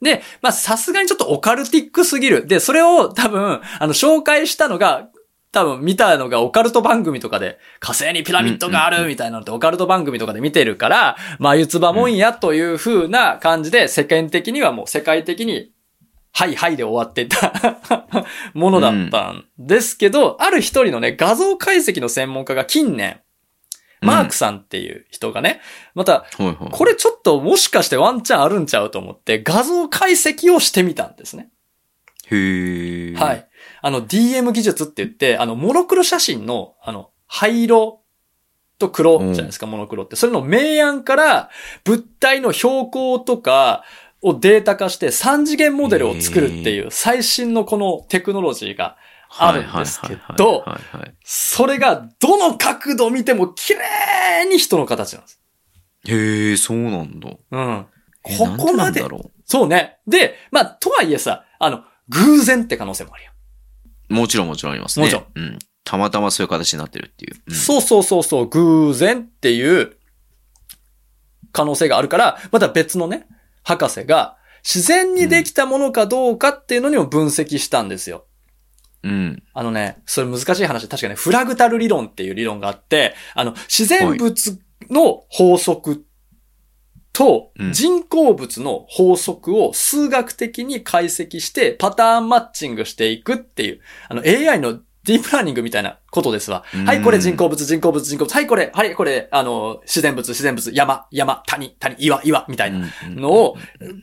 [0.00, 2.46] で、まあ、さすがにちょっとオカルティックすぎる。
[2.46, 5.08] で、それを多分、あの、紹介したのが、
[5.50, 15.72] 多分見たのがオカルト番組とかで、火星にピラミッドがあるみたいなのってオカルト番組とかで見てるから、まあ、ゆつばもんやという風な感じで、世間的にはもう世界的に、
[16.32, 17.80] はいはいで終わっていた
[18.54, 23.20] ものだったんですけど、ある一人のね、画像解析の専門家が近年、
[24.00, 25.60] マークさんっていう人がね、
[25.94, 26.26] また。
[26.70, 31.48] これちょっともしかしてワンチャンあるんちゃうと思って画像解析をしてみたんですね。
[32.30, 33.14] へえ。
[33.16, 33.34] は。
[33.34, 33.47] い。
[33.80, 38.02] あの DM 技術って言って、あのモノクロ写真の、あの、灰色
[38.78, 40.16] と黒じゃないですか、モノクロって。
[40.16, 41.50] それの明暗から
[41.84, 43.84] 物体の標高とか
[44.22, 48.96] をデータ化して3次元モデルを作るっていう最新のこのテクノロジーが
[49.36, 50.64] あるんですけど。
[51.24, 55.40] それがどの角度見ても綺麗に人の形なんです。
[56.06, 57.30] へえ、そうなんだ。
[57.50, 57.86] うん。
[58.26, 59.04] えここまで
[59.44, 59.98] そうね。
[60.06, 63.32] で、まあ、とはいえさ、あの、偶然って可能性もあるよ。
[64.10, 65.06] うもちろんもちろんありますね。
[65.06, 65.24] もちろん。
[65.34, 65.58] うん。
[65.84, 67.36] たまたまそういう形になってるっていう。
[67.48, 69.96] うんそうそうそうそう、偶然っていう
[71.52, 73.26] 可能性があるから、また別のね、
[73.62, 78.26] 博士が自然にできたものかどうかっていうのにも分析したんですよ。
[79.02, 79.42] うん。
[79.54, 84.58] あのね、それ難しい話で確かね、フラグタル理論っていう理論があって、あの、自然物
[84.90, 86.04] の法則
[87.12, 87.72] とうん。
[87.72, 96.64] 人工物の法則を数学的に解析してパターンマッチングしていくっていう、あの AI のディープラーニングみたいなことですわ。
[96.74, 96.84] うん。
[96.84, 98.34] はい、これ人工物、人工物、人工物。
[98.34, 103.56] はい、これ、はい、これ、あの、自然物、自然物、山、山、谷、谷、岩、岩、みたいなのを、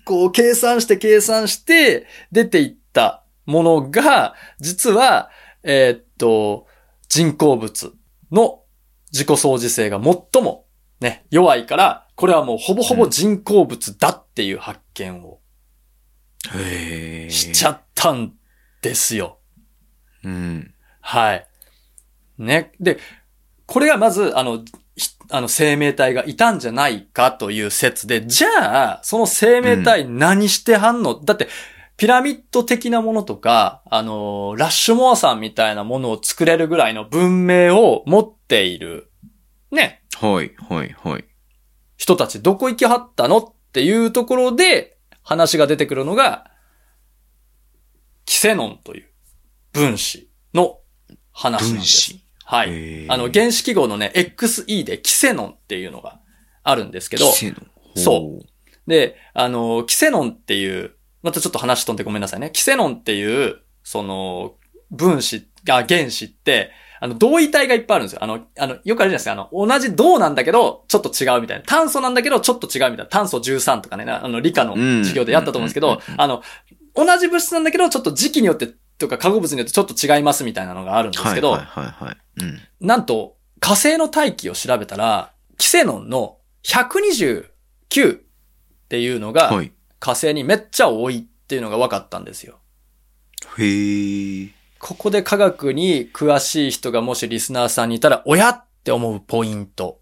[0.03, 5.29] こう、計算して計算して、出ていったものが、実は、
[5.63, 6.65] えーっと、
[7.07, 7.93] 人工物
[8.31, 8.61] の
[9.11, 10.65] 自己相似性が最も
[10.99, 15.39] ね、弱いから、これはもうほぼほぼ人工物だっていう発見を
[17.29, 18.33] しちゃったん
[18.81, 19.39] ですよ。
[20.23, 20.73] うん。
[21.01, 21.47] はい。
[22.37, 22.71] ね。
[22.79, 22.97] で、
[23.65, 24.63] これがまず、あの、
[24.95, 31.47] ひあの、生命体がいたんじゃないかという説で、じゃあ、その生命体何してはんの、だって、
[31.97, 39.11] ピラミッド的なものとか、あの、ラッシュモア山みたいなものを作れるぐらいの文明を持っている、
[39.71, 41.25] ね、はい、はい、はい。
[41.97, 46.51] 人たちどこ行きはったのっていうところで話が出てくるのが、
[48.25, 49.09] キセノンという
[49.73, 50.79] 分子の
[51.31, 52.13] 話なんです。
[52.13, 52.25] 分子。
[52.45, 53.09] はい。
[53.09, 56.19] あの、原子記号のね、XE でキセノンっていうのが
[56.63, 57.57] あるんですけど、キセノ
[57.95, 58.45] そう
[58.87, 62.51] で、あの、キセノンっていう、またちょっと話飛んでごめんなさいね。
[62.51, 64.55] キセノンっていう、その、
[64.91, 68.23] 分子、が原子って、あの、同位体がいっぱいあるんですよ。
[68.23, 69.31] あの、あの、よくあるじゃないですか。
[69.31, 71.63] あの、同じ銅なんだけど、ちょっと違うみたいな。
[71.65, 73.05] 炭素なんだけど、ちょっと違うみたいな。
[73.05, 76.41] 炭素13とかね、あの、理科の授業でやったと思うんですけどあの、
[76.93, 82.17] 同じ物質なんだけど、ちょっと時期によって、とか化合物によってちょっっと違いますみたいなのがあるんですけど、はい、はい、はい、はい。
[82.41, 82.61] うん。
[82.79, 88.21] なんと、火星の大気を調べたら、キセノンの129っ
[88.89, 89.71] ていうのが、はい。
[89.99, 92.59] 火星にめっちゃ多いっていうのが分かったんですよ。
[93.57, 94.51] へー。
[94.79, 99.99] ここで科学に詳しい人がもしリスナーさんにいたら、おやって思うポイント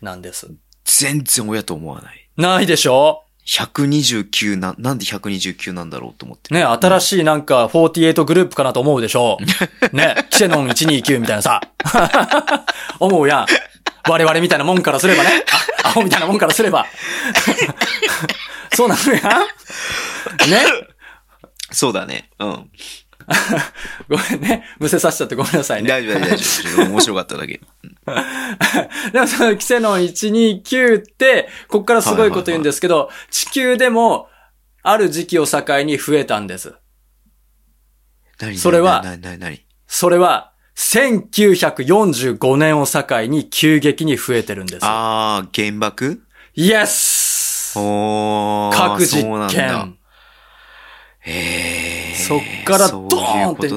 [0.00, 0.48] なんです。
[0.84, 2.28] 全然親と思わない。
[2.36, 6.54] ないでしょ？129な、なんで129なんだろうと思って。
[6.54, 9.38] ね、新しいなんか48グループかなと思うでしょ？
[9.92, 11.60] ね、キセノン129みたいなさ。
[13.00, 13.46] 思うやん。
[14.08, 15.44] 我々みたいなもんからすればね。
[15.84, 16.86] あ、アホみたいなもんからすれば。
[18.74, 20.50] そうなのやん。
[20.50, 20.62] ね？
[21.72, 22.30] そうだね。
[22.38, 22.70] うん。
[24.08, 24.64] ごめんね。
[24.78, 25.88] むせさせちゃってごめんなさいね。
[25.88, 26.90] 大丈夫、大丈夫。
[26.90, 27.60] 面白かっただけ。
[29.12, 34.28] でもそのキセノン129って、こっからすごいこと言うんですけど、地球でも、
[34.82, 36.74] ある時期を境に増えたんです。
[38.40, 39.04] 何それは
[39.86, 44.82] それは、1945年を境に急激に増えてるんです。
[44.82, 46.22] あー、原爆？
[46.54, 47.74] イエス。
[47.74, 49.99] 核実験。
[51.20, 52.16] へー。
[52.16, 53.68] そっからドーンって。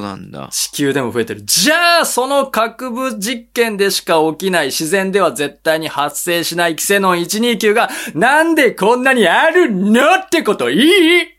[0.50, 1.42] 地球でも増えてる。
[1.44, 10.76] じゃあ、その核部実験でしか起きない自然では絶対に発生しないキセノン129がなんでこんなにあるのってことい
[11.22, 11.26] い？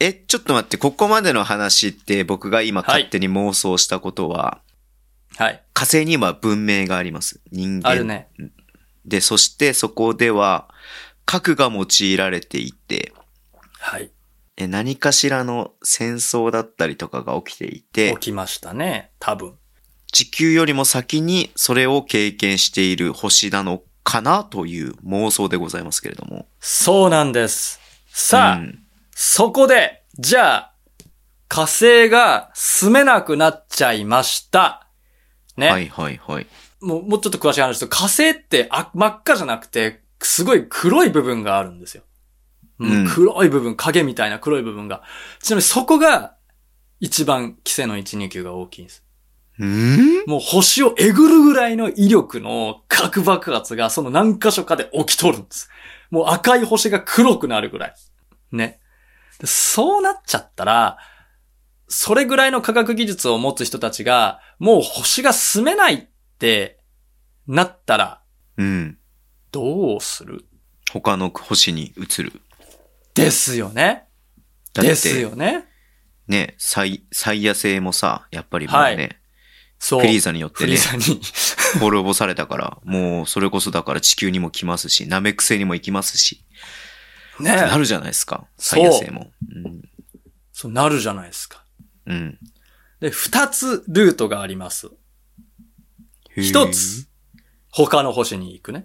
[0.00, 4.60] え、ちょっと待って、ここまでの話って僕が今はい勝手に妄想したことは、
[5.36, 5.62] はい。
[5.72, 7.40] 火星には文明があります。
[7.52, 7.88] 人間。
[7.88, 8.26] あるね。
[9.04, 10.68] で、そしてそこでは
[11.24, 13.12] 核が用いられていて、
[13.82, 14.10] はい。
[14.56, 19.10] え何かしらの戦争だったりとかが起きていて起、きましたね。
[19.18, 19.54] 多分。
[20.12, 26.46] 地球よりも先にそれを経験している星なのかなという妄想でございますけれども。
[26.60, 27.80] そうなんです。
[28.08, 28.78] さあ、うん
[29.14, 30.74] そこで、じゃあ、
[31.46, 34.88] 火星が住めなくなっちゃいました。
[35.56, 35.70] ね。
[35.70, 36.46] はいはいはい。
[36.80, 42.02] もう、もうちょっと詳しい話すると、火星ってあ真っ赤じゃなくて、すごい黒い部分があるんですよ。
[42.82, 45.02] うん黒い部分、影みたいな黒い部分が。
[45.40, 46.36] ちなみにそこが、
[47.00, 49.04] 一番、キセの129が大きいんです。
[49.58, 50.24] うん？
[50.26, 55.68] もう星をえぐるぐらいの威力の核爆発がその何箇所かで起きとるんです。
[56.10, 57.94] もう赤い星が黒くなるぐらい。
[58.50, 58.80] ね。
[59.38, 60.98] でそうなっちゃったら、
[61.88, 66.06] それぐらいの科学技術を持つ人たちが、もう星が住めないっ
[66.38, 66.80] て
[67.46, 68.22] なったら、
[68.56, 68.98] うん。
[69.50, 70.46] どうする？
[70.90, 72.40] 他の星に移る。
[73.14, 74.04] ですよね。
[74.74, 75.66] だってですよね。
[76.28, 79.18] ね、サイ、サイヤ星もさ、やっぱりもうね、はい
[79.78, 80.00] そう。
[80.00, 81.20] フリーザによってねフリー、ザに。
[81.80, 86.46] 滅ぼされたから、もうそれこそだから地球にも来ますし、ナメク星にも行きますし、
[87.40, 89.32] ねなるじゃないですか、サそうイヤ星も。
[90.52, 91.64] そうなるじゃないですか。
[92.06, 92.16] うん。
[92.16, 92.38] うん。
[93.00, 94.88] で、二つルートがあります。
[96.36, 97.08] 一つ。
[97.70, 98.84] 他の星に行くね。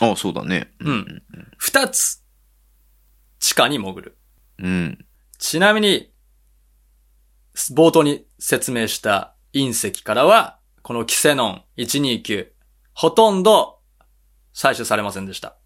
[0.00, 0.72] あそうだね。
[0.80, 1.22] うん。
[1.58, 2.25] 二つ。
[3.38, 4.18] 地下に潜る。
[4.58, 5.04] うん。
[5.38, 6.12] ちなみに、
[7.72, 12.48] 冒頭に説明した隕石からは、このキセノン129、
[12.94, 13.78] ほとんど
[14.54, 15.56] 採取されませんでした。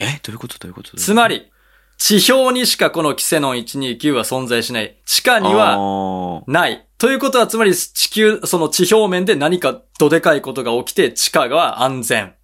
[0.00, 0.20] え？
[0.22, 0.58] どういうこと？
[0.58, 0.96] どういうこと？
[0.96, 1.50] つまり、
[1.98, 5.00] 地表にしかこのキセノン129は存在しない。
[5.04, 6.86] 地下にはは、ない。
[6.98, 12.34] ということは、つまり地球、その地表面で何かどでかいことが起きて、地下が安全。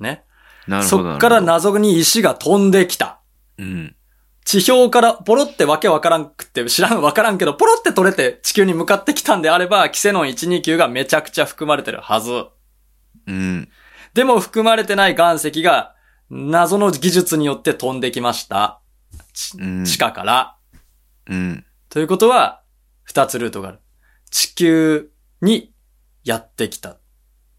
[0.00, 0.24] ね。
[0.66, 1.02] なるほど。
[1.04, 3.13] そっから謎に石が飛んできた。
[3.58, 3.96] うん。
[4.44, 12.44] 地表からポロってわけわからんくって、知らんわからんけど、ポロって取れて地球に向かってきたんであれば、キセノン129がめちゃくちゃ含まれてるはず。
[13.26, 13.68] うん。
[14.12, 15.94] でも含まれてない岩石が、
[16.30, 18.80] 謎の技術によって飛んできました。
[19.32, 20.56] ちうん地下から。
[21.28, 21.64] うん。
[21.88, 22.62] ということは、
[23.02, 23.80] 二つルートがある。
[24.30, 25.72] 地球に
[26.22, 27.00] やってきたっ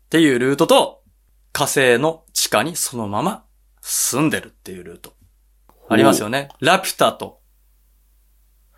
[0.10, 1.04] ていうルートと、
[1.52, 3.46] 火星の地下にそのまま
[3.82, 5.15] 住んでるっていうルート。
[5.90, 6.50] ありますよね。
[6.60, 7.40] ラピュタと、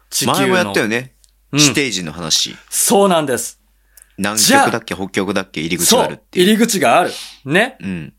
[0.10, 0.38] 地球の。
[0.38, 1.14] 前もやったよね。
[1.52, 2.58] うん地底人の話。
[2.70, 3.62] そうなんです。
[4.18, 4.96] 南極だっけ？
[4.96, 5.62] 北極だっけ？
[5.62, 6.18] 入り口があるっ。
[6.18, 6.46] ていう。
[6.46, 7.12] 入り口がある。
[7.46, 7.78] ね。
[7.80, 8.14] うん。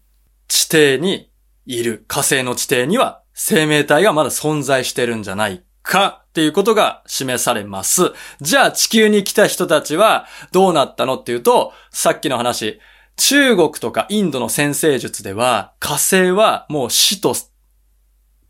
[0.48, 1.30] 地底に
[1.66, 2.06] いる。
[2.08, 8.12] 火星の地底には生命体がまだ存在してるんじゃないかっていうことが示されます。
[8.40, 12.80] じゃあ地球に来た人たちはどうなったのっていうと、さっきの話、
[13.16, 17.34] 中国とかインドの先生術では火星はもう死と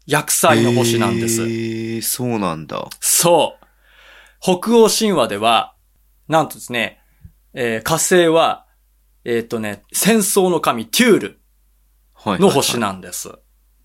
[0.08, 1.42] 薬剤の星なんです。
[1.42, 2.88] へーそうなんだ。
[2.98, 3.66] そう。
[4.40, 5.74] 北欧神話では、
[6.28, 7.00] なんとですね、
[7.52, 8.66] えー火星は、
[9.24, 11.40] えっ、とね、戦争の神テュール
[12.14, 12.40] はい。
[12.40, 12.88] の星な。
[12.88, 13.30] なんです。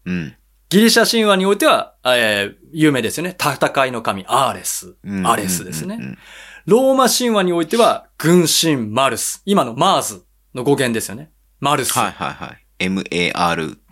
[0.06, 0.36] うん。
[0.70, 3.36] ギリシャ神話においては、えー有名ですよね。
[3.38, 4.96] 戦いの神アーレス。
[5.04, 5.96] うんアレスですね。
[5.96, 6.18] うんうん
[6.66, 9.42] ローマ神話においては、軍神マルス。
[9.44, 11.30] 今のマーズの語源ですよね。
[11.60, 11.92] マルス。
[11.92, 12.66] はいはいはい。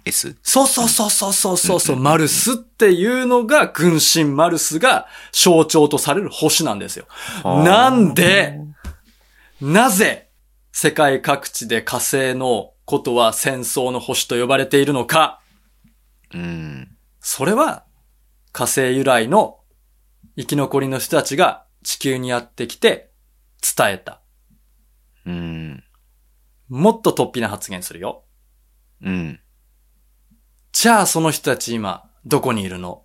[0.05, 0.35] M-A-R-S。
[0.43, 7.07] そうそうそうそうそうそうそう、マルスっていうのが、軍神マルスが象徴とされる星なんですよ。
[7.43, 8.59] なんで、
[9.61, 10.29] なぜ、
[10.71, 15.41] 世界各地で火星のことは戦争の星と呼ばれているのか。
[16.33, 16.97] うん。
[17.19, 17.85] それは、
[18.51, 19.59] 火星由来の
[20.37, 23.11] 生き残りの人たちが地球にやってきて
[23.61, 24.21] 伝えた。
[25.25, 25.83] うん。
[26.69, 28.23] もっと突飛な発言するよ。
[29.03, 29.39] うん。
[30.71, 33.03] じゃあその人たち今、どこにいるの？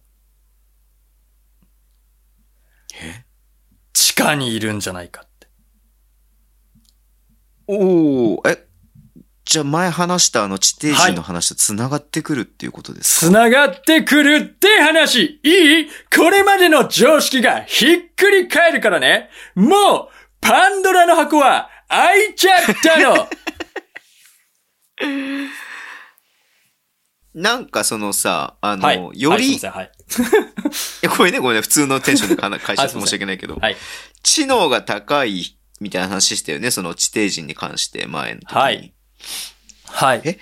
[2.94, 3.24] え？
[3.92, 5.48] 地下にいるんじゃないかって。
[7.66, 8.66] おー、え、
[9.44, 15.40] じゃあ前話したあの地底人の話と繋がってくるっていうことですか、繋がってくるって話。
[15.42, 15.88] いい？
[16.16, 19.28] これまでの常識がひっくり返るからね。
[19.54, 20.08] もう、
[20.40, 23.28] パンドラの箱は開いちゃったの
[27.36, 29.20] なんかそのさ、あの、はい。
[29.20, 30.22] より、いはいす
[31.04, 33.76] い ごめんね、ごめんね、普通のテンションでかな返しちゃってはい申し訳ないけど、はい。
[34.22, 38.56] 知能が高いみたいな話したよね、その地底人に関して、前の時に。
[38.58, 38.94] はい。
[39.84, 40.22] はい。
[40.24, 40.38] え？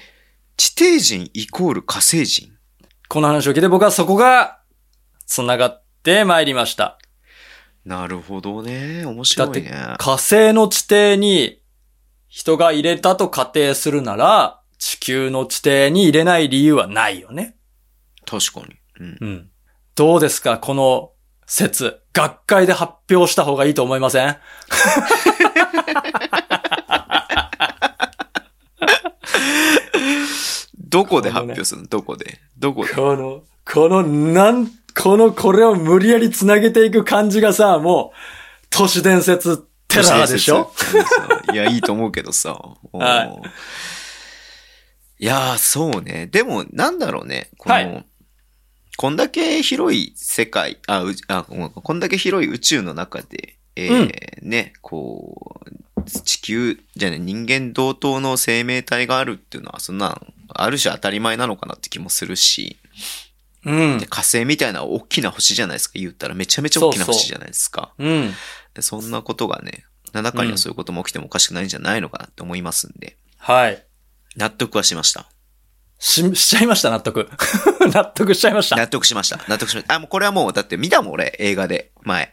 [0.56, 2.52] 地底人イコール火星人？
[3.08, 4.60] この話を聞いて僕はそこが
[5.26, 6.98] 繋がってまいりました。
[7.84, 9.04] なるほどね。
[9.04, 9.60] 面だ白いね。
[9.62, 11.60] って火星の地底に
[12.28, 17.56] 人が入れたと仮定するなら地球の地底に入れない理由はないよね。
[18.26, 18.76] 確かに。
[19.00, 19.18] うん。
[19.20, 19.50] うん。
[19.94, 21.10] どうですかこの
[21.46, 22.00] 説。
[22.12, 24.36] 学会で発表した方がいいと思いません？
[30.78, 31.88] どこで発表するの？
[31.88, 32.38] どこで？
[32.58, 32.92] どこで？
[32.94, 39.58] この、この、なん、この、これを無理やり繋げていく感じがさ、もう、都市伝説
[39.88, 40.70] テラーでしょ？
[41.52, 42.52] いや、いいと思うけどさ。
[42.92, 43.48] はい
[45.18, 46.26] いやー、そうね。
[46.26, 47.50] でも、なんだろうね。
[47.58, 48.06] この、はい
[48.96, 62.76] こんだけ広い世界、あ、うあこんだけ広い宇宙の中で、えーね、こう、地球、じゃね、人間同等の生命体があるっていうのは、そんな、ある種当たり前なのかなって気もするし、
[63.64, 64.06] うんで。
[64.06, 67.92] 火星みたいな大きな星じゃないですか、言ったらめちゃめちゃ大きな星じゃないですか。
[67.98, 68.32] うん。
[68.74, 73.84] でそんなことがね、中にはそういうことも起きてもおかしくないんじゃないのかなって思いますんで、はい。
[74.36, 75.26] 納得はしました。
[75.98, 77.28] し、しちゃいました、納得。
[77.92, 78.76] 納得しちゃいました。
[78.76, 79.38] 納得しました。
[79.48, 79.94] 納得しました。
[79.94, 82.32] あ、もうこれはもう、だって見たもん俺、映画で、前。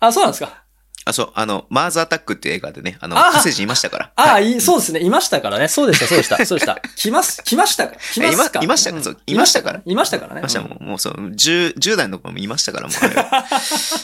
[0.00, 0.62] あ、そうなんですか？
[1.04, 4.12] あ、そう、あの、マーズアタックっていう映画でね、あの、あ火星人いましたから。
[4.14, 5.00] あ、はいい、そうですね。
[5.00, 5.66] いましたからね。
[5.66, 6.80] そうでした、そうでした、 そうでした。
[6.96, 8.60] 来ます、来ましたか 来ますか？
[8.62, 10.40] いまいましたうんそういましたからいましたからね。
[10.40, 13.46] いました、うんもう、もうそう、10、10代の子もいましたから、もうは。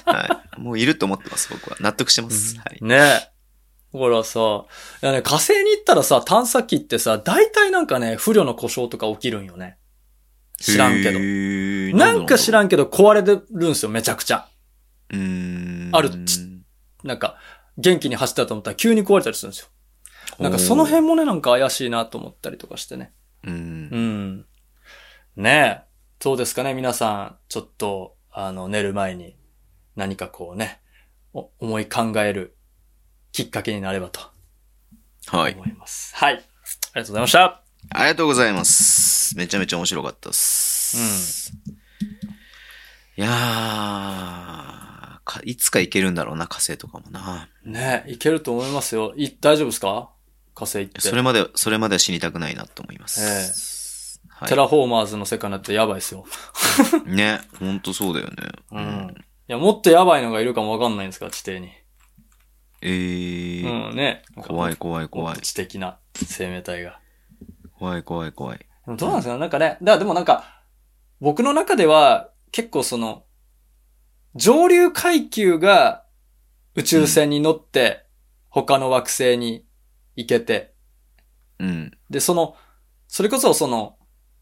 [0.07, 0.61] はい。
[0.61, 1.77] もういると思ってます、僕は。
[1.81, 2.57] 納得してます。
[2.57, 2.79] はい。
[2.85, 3.38] ねえ。
[3.93, 4.67] だからさ、
[5.03, 9.79] いやね、火星に行ったらさ、探査機ってさ、大体なんかね、不慮の故障とか起きるんよね。
[10.61, 11.19] 知らんけど。
[11.19, 12.67] どなんか知らん。
[12.67, 14.49] んけど壊れてるんすよ、めちゃくちゃ。
[15.11, 15.91] うーん。
[15.93, 16.41] あるち
[17.05, 17.37] なんか、
[17.79, 19.69] 元気に走ったと思ったら急に壊れたりするんですよ。
[20.39, 23.13] なんかその辺もね、なんか怪しいなと思ったりとかしてね。
[23.45, 23.53] うん。
[23.55, 24.47] うん。
[25.37, 25.89] ねえ。
[26.21, 29.37] そうですかね、皆さん、ちょっと、あの、寝る前に
[29.97, 30.81] 何かこうね、
[31.33, 32.58] お思い考える
[33.33, 34.21] きっかけになればと
[35.27, 35.55] はい。
[35.55, 36.15] 思います。
[36.17, 36.35] はい。
[36.35, 36.47] ありが
[36.95, 37.63] とうございました。
[37.91, 39.37] ありがとうございます。
[39.37, 41.53] めちゃめちゃ面白かったっす。
[43.17, 43.31] いやー
[45.25, 47.49] か、いつか行けるんだろうな、火星とかもな。
[47.65, 49.13] ねえ、いけると思いますよ。
[49.17, 50.11] い、大丈夫ですか？
[50.55, 51.01] 火星行って。
[51.01, 53.21] それまで、それまでは死にたくないなと思います。
[54.29, 56.25] はいテラフォーマーズの世界になってやばいですよ。
[57.07, 58.35] ね、ほんとそうだよね。
[58.71, 59.15] うん。
[59.17, 61.73] いや、もっとやばいのがいるかもわかんないんですから、地底に。
[62.81, 64.23] えー、うん、ね。
[64.37, 65.41] 怖い怖い怖い。
[65.41, 67.01] 知的な生命体が。
[67.79, 68.59] 怖い怖い怖い。
[68.59, 69.39] でもどうなんですか？
[69.39, 70.63] なんかね、だからでもなんか、
[71.21, 73.25] 僕の中では結構その、
[74.35, 76.05] 上流階級が
[76.75, 78.07] 宇宙船に乗って
[78.49, 79.67] 他の惑星に
[80.15, 80.75] 行けて、
[81.59, 81.99] うん。
[82.09, 82.57] で、その、
[83.09, 83.98] それこそその、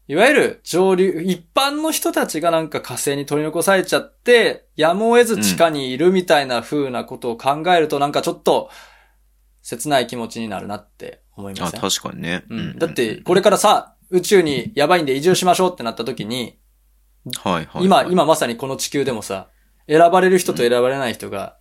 [0.07, 8.69] いわゆる上流、一般の人たちがなんか火星に取り残されちゃって、やむを得ず地下にいるみたいな風なことを考えるとなんかちょっと、
[9.61, 11.81] 切ない気持ちになるなって思いまあ、すね。
[11.81, 12.45] 確かにね。
[12.49, 12.79] うん。
[12.79, 16.57] だって、これからさ、宇宙にやばいんで移住しましょうってなった時に、
[17.43, 17.83] はいはい。
[17.83, 19.49] 今、今まさにこの地球でもさ、
[19.89, 21.57] 選ばれる人と選ばれない人が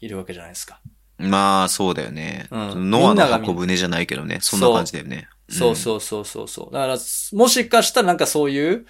[0.00, 0.80] いるわけじゃないですか。
[1.18, 2.46] まあ、そうだよね。
[2.50, 4.38] うんノアの箱舟じゃないけどね。
[4.40, 5.28] そんな感じだよね。
[5.48, 6.74] そうそうそうそうそう。
[6.74, 6.98] だから、
[7.32, 8.86] もしかしたらなんかそういう、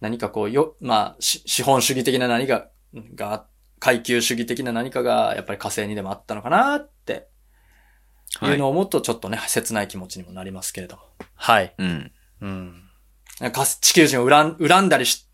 [0.00, 2.68] 何かこうよ、まあ、し資本主義的な何か
[3.14, 3.46] が、
[3.78, 7.28] 階級主義的な何かが、やっぱり火星にでもあったのかなって
[8.42, 8.46] い。
[8.46, 11.02] いうのを思うと、ちょっとね、切ない気持ちにもなりますけれども。
[11.34, 11.74] はい。
[11.78, 12.12] うん。
[12.40, 12.90] うん。
[13.52, 15.28] か地球人を恨ん恨んだりし、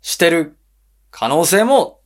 [0.00, 0.56] してる
[1.10, 1.97] 可能性も、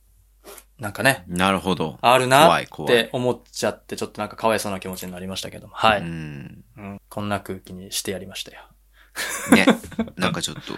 [0.79, 1.97] なんかね、なるほど。
[2.01, 5.73] あるなって思っちゃって、ちょっとなんかかわいそうな気持ちになりましたけども。
[5.75, 6.01] はい。
[6.01, 6.63] うん。
[6.77, 8.61] うんこんな空気にしてやりましたよ。
[9.51, 9.65] ね。
[10.17, 10.73] なんかちょっと。
[10.73, 10.75] い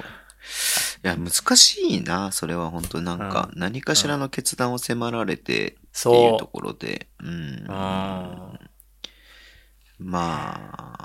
[1.01, 2.31] や、難しいな。
[2.31, 7.07] それは本当なんか、何かしらの決断を迫られて、っていうそところで。
[7.19, 7.27] うん。
[7.27, 7.31] う。
[7.31, 7.67] うん。
[7.67, 8.59] まあ、
[9.99, 11.05] まあ、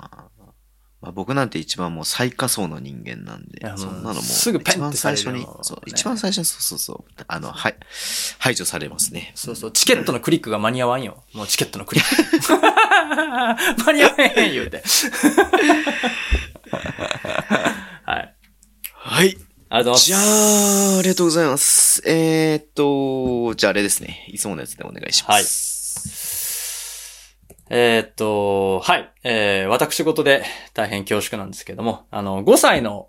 [1.11, 7.75] 僕なんて一番もう最下層の人間なんでそんなのもうすぐペンって一番最初にそう、ね一番最初に、そうそうそう、あの、はい、
[8.39, 9.31] 排除されますね。
[9.35, 9.71] そうそう。
[9.71, 11.23] チケットのクリックが間に合わんよ。
[11.33, 12.15] もうチケットのクリック。
[13.83, 14.83] 間に合わへん言うて。
[18.05, 18.35] はい。
[18.93, 19.37] はい。
[19.69, 20.05] ありがとうございます。
[20.05, 22.03] じゃあ、ありがとうございます。
[22.05, 24.27] えーっと、じゃああれですね。
[24.29, 25.80] いつものやつでお願いします。
[27.73, 29.13] えーっと、はい。
[29.23, 30.43] えー、私事で
[30.73, 33.07] 大変恐縮なんですけども、あの、5歳の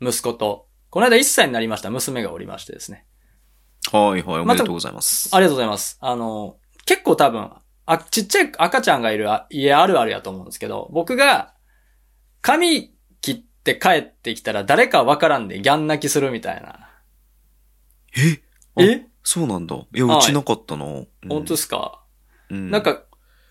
[0.00, 3.04] 息子と、この間1歳になりました娘がおりましてですね。
[3.92, 5.28] はいはい、おめでとうございます。
[5.36, 5.98] ありがとうございます。
[6.00, 7.50] あの、結構多分、
[7.84, 11.52] あ、ちっちゃい赤ちゃんがいるあ家あるあるやと思うんですけど、僕が、
[12.40, 16.88] 髪切って帰ってきたら誰かわからんでギャン泣きするみたいな。
[18.78, 18.82] え？
[18.82, 19.06] え？
[19.22, 19.76] そうなんだ。
[19.76, 20.86] いや、はいうちなかったな。
[20.86, 22.02] うん本当ですか、
[22.48, 23.02] うんなん、か、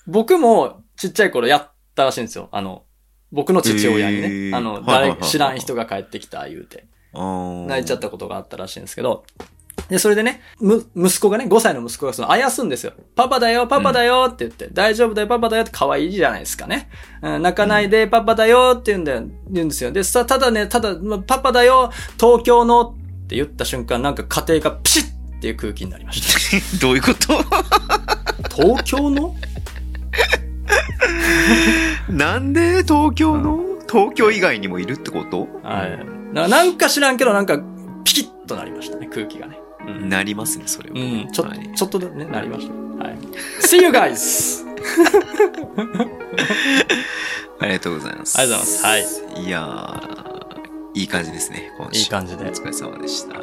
[0.08, 2.50] 僕もちっちゃい頃やったらしいんですよ。
[2.52, 2.84] あの、
[3.32, 4.28] 僕の父親にね。
[4.28, 9.24] へーあの、誰、知らん人が帰ってきた言うて、泣泣いちゃったことがあったらしいんですけど、
[9.90, 12.94] で、それでね、む、息子がね、5歳の息子がその、あやすんですよ。
[13.16, 16.90] パパだよ、パパだよって言って、大丈夫だよ、パパだよって可愛いじゃないですかね。
[17.22, 19.92] うん、泣かないで、パパだよって言うんだよ、言うんですよ。
[19.92, 22.96] で、さ、ただね、ただ、まパパだよ、東京のっ
[23.28, 25.04] て言った瞬間、なんか家庭がピシッ
[25.38, 26.22] っていう空気になりまし
[26.52, 26.78] た。
[26.80, 27.44] どういうこと？
[28.56, 29.36] 東京の？
[32.10, 33.60] なんで東京の？
[33.90, 35.48] 東京以外にもいるってこと？
[35.64, 36.34] はい。
[36.34, 37.60] ななんか知らんけど、なんか、
[38.06, 39.60] ピキッとなりましたね、空気がね。
[39.86, 40.10] うん。
[40.10, 40.96] なりますね、それは。
[40.96, 42.74] うん、ちょっと、はいちょっとだね、なりました。
[43.04, 43.18] はい。
[43.62, 44.66] See you guys!
[47.60, 48.40] ありがとうございます。
[48.40, 49.24] ありがとうございます。
[49.36, 49.44] はい。
[49.46, 52.00] いやー、いい感じですね、今週。
[52.00, 53.36] いい感じでお疲れ様でした。